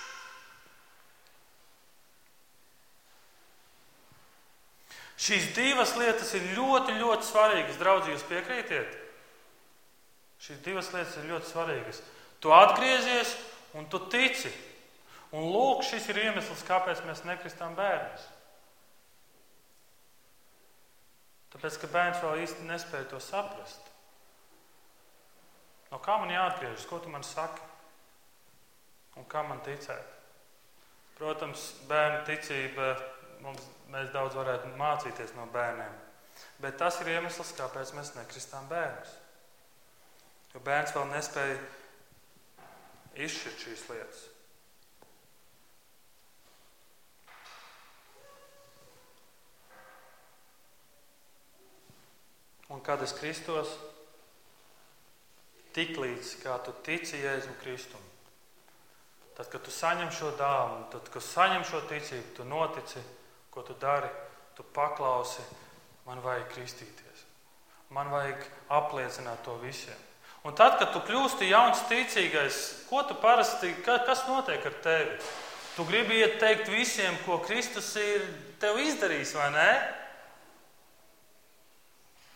Šīs 5.23 5.53
divas 5.55 5.95
lietas 6.01 6.33
ir 6.35 6.49
ļoti, 6.57 6.97
ļoti 6.99 7.29
svarīgas. 7.29 7.79
Draugi, 7.79 8.11
jūs 8.11 8.25
piekrītiet? 8.27 8.97
Šīs 10.43 10.63
divas 10.65 10.91
lietas 10.91 11.15
ir 11.21 11.29
ļoti 11.31 11.51
svarīgas. 11.53 12.01
Tu 12.43 12.51
atgriezies 12.51 13.37
un 13.79 13.87
tu 13.91 14.01
tici. 14.11 14.51
Un 15.33 15.47
lūk, 15.55 15.85
šis 15.87 16.09
ir 16.11 16.19
iemesls, 16.25 16.65
kāpēc 16.67 17.05
mēs 17.07 17.23
nekristām 17.25 17.77
bērnus. 17.79 18.25
Tāpēc, 21.55 21.79
ka 21.79 21.93
bērns 21.93 22.21
vēl 22.25 22.43
īsti 22.43 22.67
nespēja 22.67 23.11
to 23.13 23.21
saprast. 23.23 23.89
No 25.93 26.01
kā 26.03 26.17
man 26.19 26.33
jāatgriežas? 26.33 26.89
Ko 26.89 26.99
tu 27.05 27.13
man 27.13 27.23
saki? 27.25 27.63
Un 29.21 29.29
kā 29.29 29.45
man 29.47 29.61
ticēt? 29.65 30.19
Protams, 31.19 31.69
bērnu 31.87 32.25
ticība 32.27 32.95
mums, 33.43 33.67
mēs 33.93 34.11
daudz 34.15 34.37
varētu 34.39 34.73
mācīties 34.79 35.35
no 35.37 35.47
bērniem. 35.53 35.95
Bet 36.63 36.79
tas 36.81 37.01
ir 37.03 37.13
iemesls, 37.17 37.55
kāpēc 37.59 37.93
mēs 37.97 38.15
nekristām 38.17 38.69
bērnus. 38.71 39.17
Jo 40.53 40.61
bērns 40.65 40.93
vēl 40.97 41.09
nespēja 41.13 41.57
izšķirt 43.25 43.67
šīs 43.67 43.89
lietas. 43.91 44.29
Un 52.73 52.81
kad 52.81 53.03
es 53.05 53.13
kristos, 53.13 53.69
tik 55.77 55.99
līdz 56.01 56.37
kā 56.41 56.55
tu 56.65 56.73
tici 56.85 57.21
Jēzum 57.21 57.59
Kristum, 57.61 58.01
tad, 59.37 59.51
kad 59.53 59.61
tu 59.65 59.73
saņem 59.73 60.09
šo 60.13 60.31
dāvanu, 60.39 60.87
tad, 60.95 61.11
kad 61.13 61.25
saņem 61.27 61.67
šo 61.69 61.83
ticību, 61.91 62.31
tu 62.39 62.47
notici 62.49 63.03
ko 63.53 63.63
tu 63.67 63.77
dari, 63.81 64.09
tu 64.57 64.65
paklausi, 64.75 65.45
man 66.09 66.23
vajag 66.25 66.49
kristīties. 66.55 67.27
Man 67.93 68.09
vajag 68.09 68.41
apliecināt 68.73 69.45
to 69.45 69.59
visiem. 69.61 69.99
Un 70.43 70.57
tad, 70.59 70.79
kad 70.81 70.91
tu 70.95 71.03
kļūsti 71.07 71.53
jauns 71.53 71.85
ticīgais, 71.87 72.61
ko 72.89 73.05
tu 73.07 73.15
parasti, 73.23 73.75
kas 73.85 74.25
notiek 74.27 74.65
ar 74.67 74.79
tevi? 74.83 75.19
Tu 75.77 75.85
gribi 75.89 76.19
ieteikt 76.25 76.69
visiem, 76.73 77.15
ko 77.27 77.39
Kristus 77.45 77.93
ir 78.01 78.25
tev 78.61 78.81
izdarījis, 78.83 79.37
vai 79.39 79.51
ne? 79.55 79.71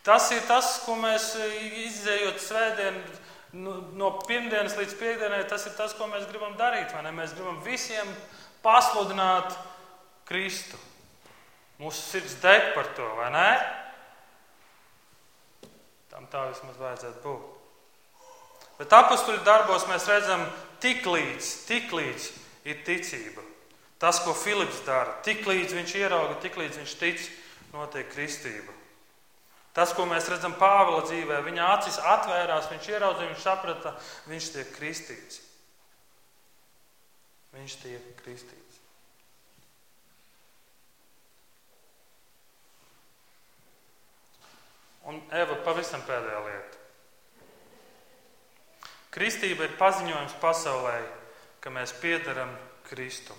Tas 0.06 0.28
ir 0.30 0.44
tas, 0.46 0.76
ko 0.86 0.94
mēs 1.00 1.32
izējot 1.82 2.38
svētdien, 2.44 3.00
nu, 3.58 3.74
no 3.98 4.12
pirmdienas 4.28 4.76
līdz 4.78 4.94
piekdienai, 5.00 5.42
tas 5.50 5.66
ir 5.66 5.74
tas, 5.74 5.96
ko 5.98 6.06
mēs 6.12 6.28
gribam 6.30 6.54
darīt. 6.60 6.94
Mēs 7.10 7.34
gribam 7.34 7.58
visiem 7.66 8.12
pasludināt 8.62 9.56
Kristu. 10.28 10.78
Mūsu 11.80 12.00
sirds 12.00 12.38
deg 12.40 12.72
par 12.76 12.88
to, 12.96 13.06
vai 13.18 13.28
ne? 13.34 13.50
Tam 16.12 16.24
tā 16.32 16.46
vismaz 16.48 16.78
vajadzētu 16.80 17.20
būt. 17.24 17.52
Bet 18.78 18.92
apakstuļu 18.92 19.42
darbos 19.44 19.84
mēs 19.88 20.06
redzam, 20.08 20.44
tik 20.80 21.04
līdz, 21.08 21.50
tik 21.68 21.92
līdz 21.92 22.30
ir 22.68 22.80
ticība. 22.84 23.44
Tas, 24.00 24.20
ko 24.24 24.34
Filips 24.36 24.82
dara, 24.84 25.14
tik 25.24 25.44
līdz 25.48 25.76
viņš 25.76 25.94
ierauga, 26.00 26.36
tik 26.40 26.56
līdz 26.60 26.80
viņš 26.82 26.96
tic, 27.00 27.28
notiek 27.72 28.08
kristība. 28.12 28.74
Tas, 29.76 29.92
ko 29.96 30.06
mēs 30.08 30.28
redzam 30.32 30.54
Pāvila 30.56 31.02
dzīvē, 31.04 31.42
viņa 31.44 31.68
acis 31.74 31.98
atvērās, 32.00 32.68
viņš 32.72 32.88
ieraudzīja, 32.94 33.30
viņš 33.32 33.42
saprata, 33.44 33.92
viņš 34.28 34.48
tiek 34.54 34.70
kristīts. 34.76 35.42
Viņš 37.56 37.76
tiek 37.82 38.06
kristīts. 38.22 38.80
Un 45.06 45.20
Eva 45.30 45.58
pavisam 45.66 46.02
pēdējā 46.06 46.40
lieta. 46.48 46.82
Kristība 49.14 49.64
ir 49.64 49.76
paziņojums 49.78 50.34
pasaulē, 50.42 50.96
ka 51.62 51.70
mēs 51.72 51.94
piederam 52.02 52.50
Kristum. 52.90 53.38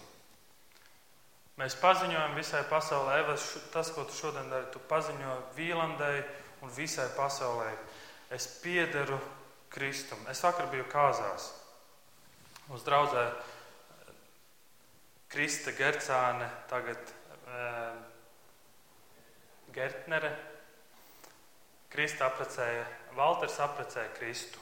Mēs 1.58 1.76
paziņojam 1.82 2.34
visai 2.38 2.64
pasaulē, 2.70 3.20
Eva, 3.24 3.36
tas, 3.74 3.92
ko 3.94 4.06
tu 4.08 4.16
šodien 4.16 4.50
dari, 4.50 4.70
tu 4.74 4.82
paziņo 4.90 5.36
Vīlandai 5.58 6.22
un 6.66 6.74
visai 6.74 7.08
pasaulē. 7.18 7.70
Es 8.34 8.48
piederu 8.62 9.20
Kristum. 9.74 10.22
Es 10.32 10.42
vakar 10.46 10.70
biju 10.72 10.88
kāzās. 10.92 11.52
Mums 12.68 12.84
draudzē 12.84 13.24
Krista 15.32 15.72
Gercāne, 15.76 16.50
tagad 16.72 17.10
e, 17.48 17.64
Gertnere. 19.76 20.32
Krista 21.94 22.28
aprecēja, 22.28 22.86
Valters 23.18 23.60
aprecēja 23.64 24.12
Kristu 24.18 24.62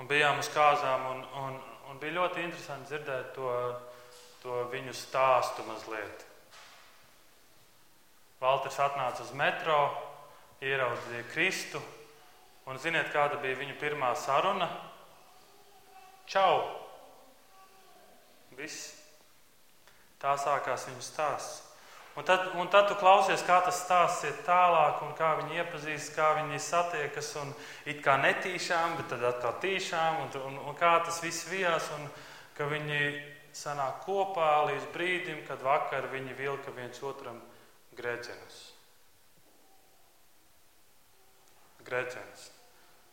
un 0.00 0.08
bijām 0.08 0.40
uz 0.40 0.48
kāzām. 0.54 1.06
Un, 1.12 1.22
un, 1.44 1.56
un 1.90 2.00
bija 2.00 2.16
ļoti 2.16 2.44
interesanti 2.46 2.90
dzirdēt 2.90 3.32
to, 3.36 3.54
to 4.42 4.64
viņu 4.72 4.94
stāstu 4.96 5.64
mazliet. 5.68 6.26
Valters 8.40 8.78
atnāca 8.80 9.24
uz 9.26 9.32
metro, 9.36 9.80
ieraudzīja 10.64 11.26
Kristu. 11.34 11.80
Un 12.70 12.78
ziniet, 12.80 13.10
kāda 13.12 13.40
bija 13.42 13.58
viņa 13.60 13.76
pirmā 13.80 14.14
saruna? 14.16 14.68
Čau! 16.30 16.62
Viss. 18.56 18.94
Tā 20.20 20.34
sākās 20.40 20.86
viņa 20.88 21.04
stāsts. 21.04 21.69
Un 22.20 22.26
tad, 22.26 22.50
un 22.54 22.68
tad 22.68 22.84
tu 22.84 22.98
klausies, 23.00 23.40
kā 23.48 23.62
tas 23.64 23.78
stāsts 23.80 24.26
iet 24.28 24.42
tālāk, 24.44 24.98
un 25.06 25.14
kā 25.16 25.30
viņi 25.38 25.54
iepazīstas, 25.56 26.10
kā 26.12 26.26
viņi 26.36 26.58
satiekas, 26.60 27.30
un 27.40 27.52
it 27.88 28.02
kā 28.04 28.18
netīšām, 28.20 28.98
bet 28.98 29.06
tad 29.08 29.22
atkal 29.24 29.54
tīšām, 29.62 30.18
un, 30.26 30.34
un, 30.50 30.58
un 30.68 30.74
kā 30.76 30.90
tas 31.06 31.22
viss 31.24 31.46
vijās, 31.48 31.86
un 31.96 32.02
ka 32.58 32.66
viņi 32.68 32.98
sanāk 33.56 34.02
kopā 34.04 34.50
līdz 34.68 34.90
brīdim, 34.92 35.38
kad 35.46 35.64
vakar 35.64 36.10
viņi 36.12 36.36
vilka 36.36 36.74
viens 36.76 37.00
otram 37.08 37.38
grēdzenus. 37.96 38.58
Grēdzenis. 41.86 42.42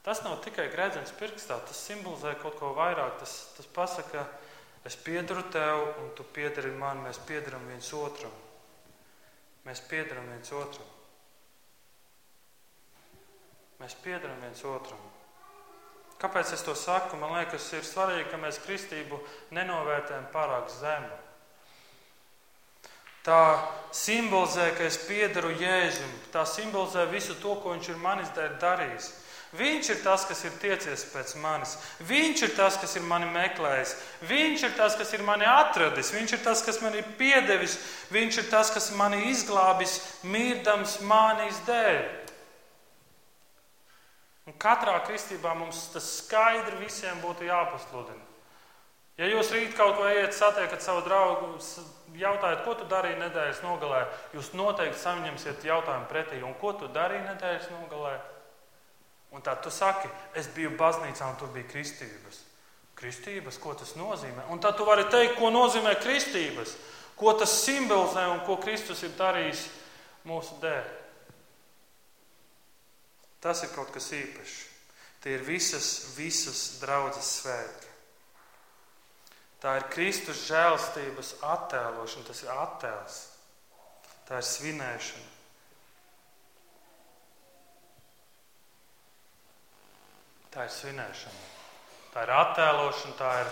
Tas 0.04 0.20
nav 0.26 0.41
tikai 0.43 0.65
grēdzenis 0.74 1.15
pirkstā, 1.15 1.62
tas 1.63 1.80
simbolizē 1.88 2.36
kaut 2.43 2.60
ko 2.60 2.74
vairāk. 2.76 3.15
Tas, 3.24 3.38
tas 3.56 3.72
pasaka, 3.72 4.26
es 4.84 5.00
piedaru 5.00 5.48
tev, 5.56 5.86
un 6.04 6.12
tu 6.20 6.28
piedari 6.36 6.76
man, 6.76 7.06
mēs 7.08 7.24
piedaram 7.24 7.63
viens 7.72 7.93
otram. 7.96 8.36
Mēs 9.67 9.84
piedaram 9.84 10.30
viens 10.32 10.51
otram. 10.56 10.88
Mēs 13.82 13.93
piedaram 14.01 14.39
viens 14.41 14.63
otram. 14.65 15.01
Kāpēc 16.17 16.56
es 16.56 16.63
to 16.65 16.73
saku? 16.73 17.17
Man 17.19 17.36
liekas, 17.36 17.67
ir 17.77 17.86
svarīgi, 17.86 18.30
ka 18.32 18.39
mēs 18.41 18.62
kristību 18.63 19.19
nenovērtējam 19.53 20.30
pārāk 20.34 20.71
zemu. 20.73 21.17
Tā 23.27 23.41
simbolizē, 23.91 24.71
ka 24.77 24.88
es 24.88 24.97
piedaru 25.03 25.51
Jēzum. 25.60 26.13
Tā 26.32 26.45
simbolizē 26.47 27.03
visu 27.12 27.36
to, 27.41 27.58
ko 27.62 27.75
viņš 27.75 27.91
ir 27.91 27.99
manis 28.01 28.32
dēļ 28.38 28.56
darījis. 28.62 29.12
Viņš 29.58 29.89
ir 29.89 30.00
tas, 30.04 30.26
kas 30.30 30.43
ir 30.46 30.54
tiecies 30.62 31.06
pēc 31.10 31.34
manis. 31.41 31.78
Viņš 32.06 32.43
ir 32.46 32.54
tas, 32.58 32.78
kas 32.78 32.93
ir 33.00 33.06
mani 33.08 33.26
meklējis. 33.32 33.96
Viņš 34.30 34.65
ir 34.67 34.76
tas, 34.78 34.98
kas 35.00 35.13
ir 35.17 35.24
mani 35.26 35.48
atradis. 35.50 36.12
Viņš 36.13 36.36
ir 36.38 36.43
tas, 36.46 36.62
kas 36.65 36.78
man 36.84 36.98
ir 37.00 37.08
piedevis. 37.17 37.78
Viņš 38.13 38.41
ir 38.43 38.48
tas, 38.52 38.70
kas 38.76 38.91
mani 38.98 39.24
izglābis, 39.32 39.98
mirdams 40.28 41.00
manis 41.10 41.58
dēļ. 41.65 42.00
Un 44.48 44.56
katrā 44.62 44.96
kristībā 45.04 45.52
mums 45.58 45.89
tas 45.91 46.06
skaidri 46.22 46.78
visiem 46.86 47.17
būtu 47.24 47.50
jāpasludina. 47.50 48.24
Ja 49.17 49.26
jūs 49.26 49.50
rīt 49.50 49.74
kaut 49.74 49.98
ko 49.98 50.06
ejat, 50.06 50.36
satiekat 50.38 50.84
savu 50.86 51.02
draugu, 51.04 51.56
jautājat, 52.22 52.62
ko 52.63 52.76
tu 52.78 52.86
darīji 52.88 53.17
nedēļas 53.24 53.63
nogalē, 53.65 54.04
jūs 54.38 54.52
noteikti 54.54 55.02
saņemsiet 55.02 55.65
jautājumu 55.65 56.06
pretī, 56.12 56.43
un 56.46 56.54
ko 56.62 56.76
tu 56.78 56.89
darīji 56.93 57.26
nedēļas 57.26 57.72
nogalē? 57.74 58.13
Un 59.38 59.43
tā 59.45 59.54
tu 59.62 59.69
saki, 59.69 60.10
es 60.34 60.47
biju 60.50 60.71
baznīcā 60.80 61.28
un 61.30 61.36
tur 61.38 61.52
bija 61.54 61.69
kristības. 61.69 62.39
Kristības, 62.97 63.60
ko 63.62 63.76
tas 63.78 63.93
nozīmē? 63.93 64.47
Un 64.50 64.58
tad 64.58 64.80
tu 64.80 64.88
vari 64.88 65.06
teikt, 65.13 65.36
ko 65.38 65.52
nozīmē 65.54 65.93
kristības, 66.02 66.73
ko 67.17 67.36
tas 67.38 67.54
simbolizē 67.62 68.23
un 68.32 68.41
ko 68.47 68.58
Kristus 68.58 69.04
ir 69.06 69.13
darījis 69.19 69.67
mūsu 70.26 70.58
dēļ. 70.63 70.89
Tas 73.45 73.62
ir 73.62 73.76
kaut 73.76 73.93
kas 73.93 74.10
īpašs. 74.17 74.58
Tie 75.21 75.38
ir 75.38 75.45
visas, 75.45 76.15
visas 76.17 76.63
draudzes 76.82 77.30
svētki. 77.43 77.93
Tā 79.62 79.78
ir 79.78 79.88
Kristus 79.93 80.47
žēlstības 80.50 81.36
attēlošana, 81.45 82.26
tas 82.26 82.43
ir 82.45 82.54
attēls, 82.54 83.23
tā 84.26 84.41
ir 84.41 84.50
svinēšana. 84.50 85.37
Tā 90.53 90.65
ir 90.65 90.71
svinēšana, 90.73 91.41
tā 92.13 92.23
ir 92.25 92.31
attēlošana, 92.38 93.17
tā 93.19 93.31
ir 93.41 93.51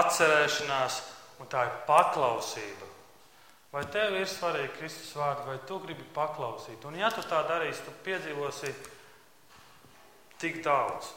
atcerēšanās 0.00 1.00
un 1.40 1.50
tā 1.50 1.66
ir 1.66 1.74
paklausība. 1.88 2.88
Vai 3.70 3.84
tev 3.94 4.16
ir 4.18 4.26
svarīgi 4.26 4.72
Kristus 4.78 5.12
vārdi, 5.14 5.46
vai 5.46 5.58
tu 5.66 5.78
gribi 5.82 6.06
paklausīt? 6.14 6.82
Un, 6.88 6.96
ja 6.98 7.10
tu 7.14 7.22
tā 7.22 7.44
darīsi, 7.46 7.84
tu 7.86 7.94
piedzīvosi 8.06 8.72
tik 10.42 10.58
daudz, 10.64 11.12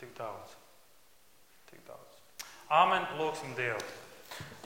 tik 0.00 0.10
daudz, 0.18 0.56
tik 1.70 1.84
daudz. 1.86 2.48
Āmen, 2.74 3.06
lūgsim 3.20 3.54
Dievu. 3.54 3.78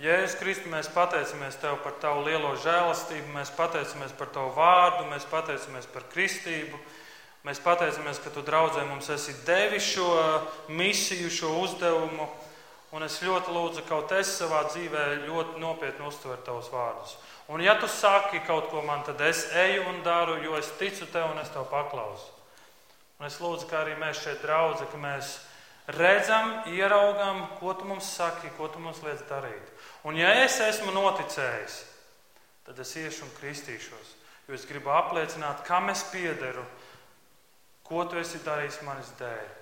Jēzus 0.00 0.38
Kristu, 0.38 0.70
mēs 0.72 0.88
pateicamies 0.94 1.58
Tev 1.60 1.80
par 1.82 1.98
Tavu 2.00 2.22
lielo 2.24 2.54
žēlastību, 2.62 3.32
mēs 3.34 3.50
pateicamies 3.56 4.14
par 4.16 4.30
Tavu 4.32 4.54
vārdu, 4.56 5.08
mēs 5.10 5.26
pateicamies 5.28 5.88
par 5.92 6.06
kristību. 6.12 6.78
Mēs 7.46 7.60
pateicamies, 7.62 8.18
ka 8.18 8.32
tu 8.34 8.42
draudzē 8.42 8.82
mums 8.88 9.08
esi 9.14 9.34
devis 9.46 9.86
šo 9.94 10.08
misiju, 10.74 11.30
šo 11.30 11.54
uzdevumu. 11.62 12.26
Un 12.96 13.04
es 13.04 13.18
ļoti 13.20 13.52
lūdzu, 13.52 13.82
kaut 13.84 14.12
es 14.16 14.30
savā 14.38 14.62
dzīvē 14.70 15.26
ļoti 15.26 15.60
nopietni 15.60 16.06
uztveru 16.08 16.40
tavus 16.44 16.70
vārdus. 16.72 17.18
Un 17.52 17.60
ja 17.60 17.74
tu 17.80 17.88
saki 17.88 18.40
kaut 18.46 18.70
ko 18.72 18.80
man, 18.84 19.02
tad 19.04 19.20
es 19.24 19.44
eju 19.52 19.84
un 19.90 20.00
daru, 20.04 20.38
jo 20.40 20.56
es 20.56 20.70
ticu 20.80 21.06
tev 21.12 21.28
un 21.28 21.40
es 21.42 21.52
tev 21.52 21.68
paklausu. 21.68 22.32
Un 23.20 23.28
es 23.28 23.36
lūdzu, 23.42 23.68
ka 23.68 23.82
arī 23.82 23.96
mēs 24.00 24.22
šeit 24.24 24.40
draudzē, 24.40 24.88
ka 24.88 25.00
mēs 25.00 25.36
redzam, 25.98 26.62
ieraugam, 26.72 27.44
ko 27.60 27.74
tu 27.76 27.88
mums 27.88 28.08
saki, 28.16 28.50
ko 28.56 28.68
tu 28.72 28.80
mums 28.80 29.00
liec 29.04 29.20
darīt. 29.28 29.72
Un 30.08 30.16
ja 30.16 30.32
es 30.44 30.56
esmu 30.60 30.92
noticējis, 30.96 31.78
tad 32.68 32.80
es 32.84 32.96
iešu 33.00 33.24
un 33.26 33.32
kristīšos, 33.40 34.12
jo 34.48 34.56
es 34.56 34.68
gribu 34.68 34.92
apliecināt, 34.96 35.64
kam 35.68 35.88
es 35.92 36.04
piederu 36.12 36.64
Ko 37.88 38.04
tu 38.08 38.18
esi 38.20 38.40
darījis 38.44 38.82
manis 38.86 39.12
dēļ? 39.20 39.54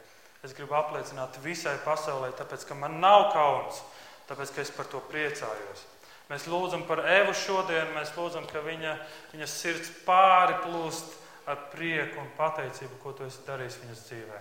Es 0.47 0.55
gribu 0.55 0.77
apliecināt 0.79 1.39
visai 1.43 1.77
pasaulē, 1.85 2.33
tāpēc 2.39 2.67
ka 2.69 2.77
man 2.79 2.99
nav 3.03 3.31
kauns, 3.35 3.81
tāpēc 4.29 4.53
ka 4.55 4.63
es 4.63 4.73
par 4.75 4.91
to 4.91 5.01
priecājos. 5.11 5.87
Mēs 6.31 6.49
lūdzam 6.51 6.83
par 6.89 7.05
Evu 7.07 7.35
šodien, 7.39 7.93
mēs 7.95 8.13
lūdzam, 8.19 8.49
ka 8.51 8.63
viņa, 8.67 8.97
viņas 9.33 9.57
sirds 9.63 9.91
pāri 10.07 10.59
plūst 10.65 11.15
ar 11.47 11.69
prieku 11.71 12.19
un 12.23 12.31
pateicību, 12.39 12.99
ko 13.03 13.15
tu 13.15 13.27
esi 13.27 13.47
darījis 13.47 13.81
viņas 13.85 14.05
dzīvē. 14.09 14.41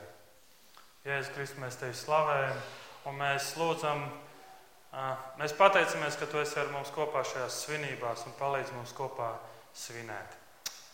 Jēzus 1.05 1.33
Kristus, 1.35 1.61
mēs 1.61 1.77
tevi 1.77 1.97
slavējam 1.97 2.61
un 3.05 3.19
mēs 3.21 3.51
lūdzam 3.61 4.07
Mēs 5.35 5.51
pateicamies, 5.59 6.15
ka 6.15 6.27
tu 6.31 6.39
esi 6.39 6.55
ar 6.61 6.71
mums 6.71 6.93
kopā 6.95 7.25
šajās 7.27 7.59
svinībās 7.65 8.23
un 8.29 8.37
palīdz 8.39 8.71
mums 8.77 8.95
kopā 8.95 9.33
svinēt. 9.75 10.39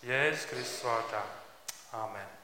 Jēzus 0.10 0.50
Kristus 0.50 0.86
vārdā. 0.90 1.26
Āmen! 2.02 2.41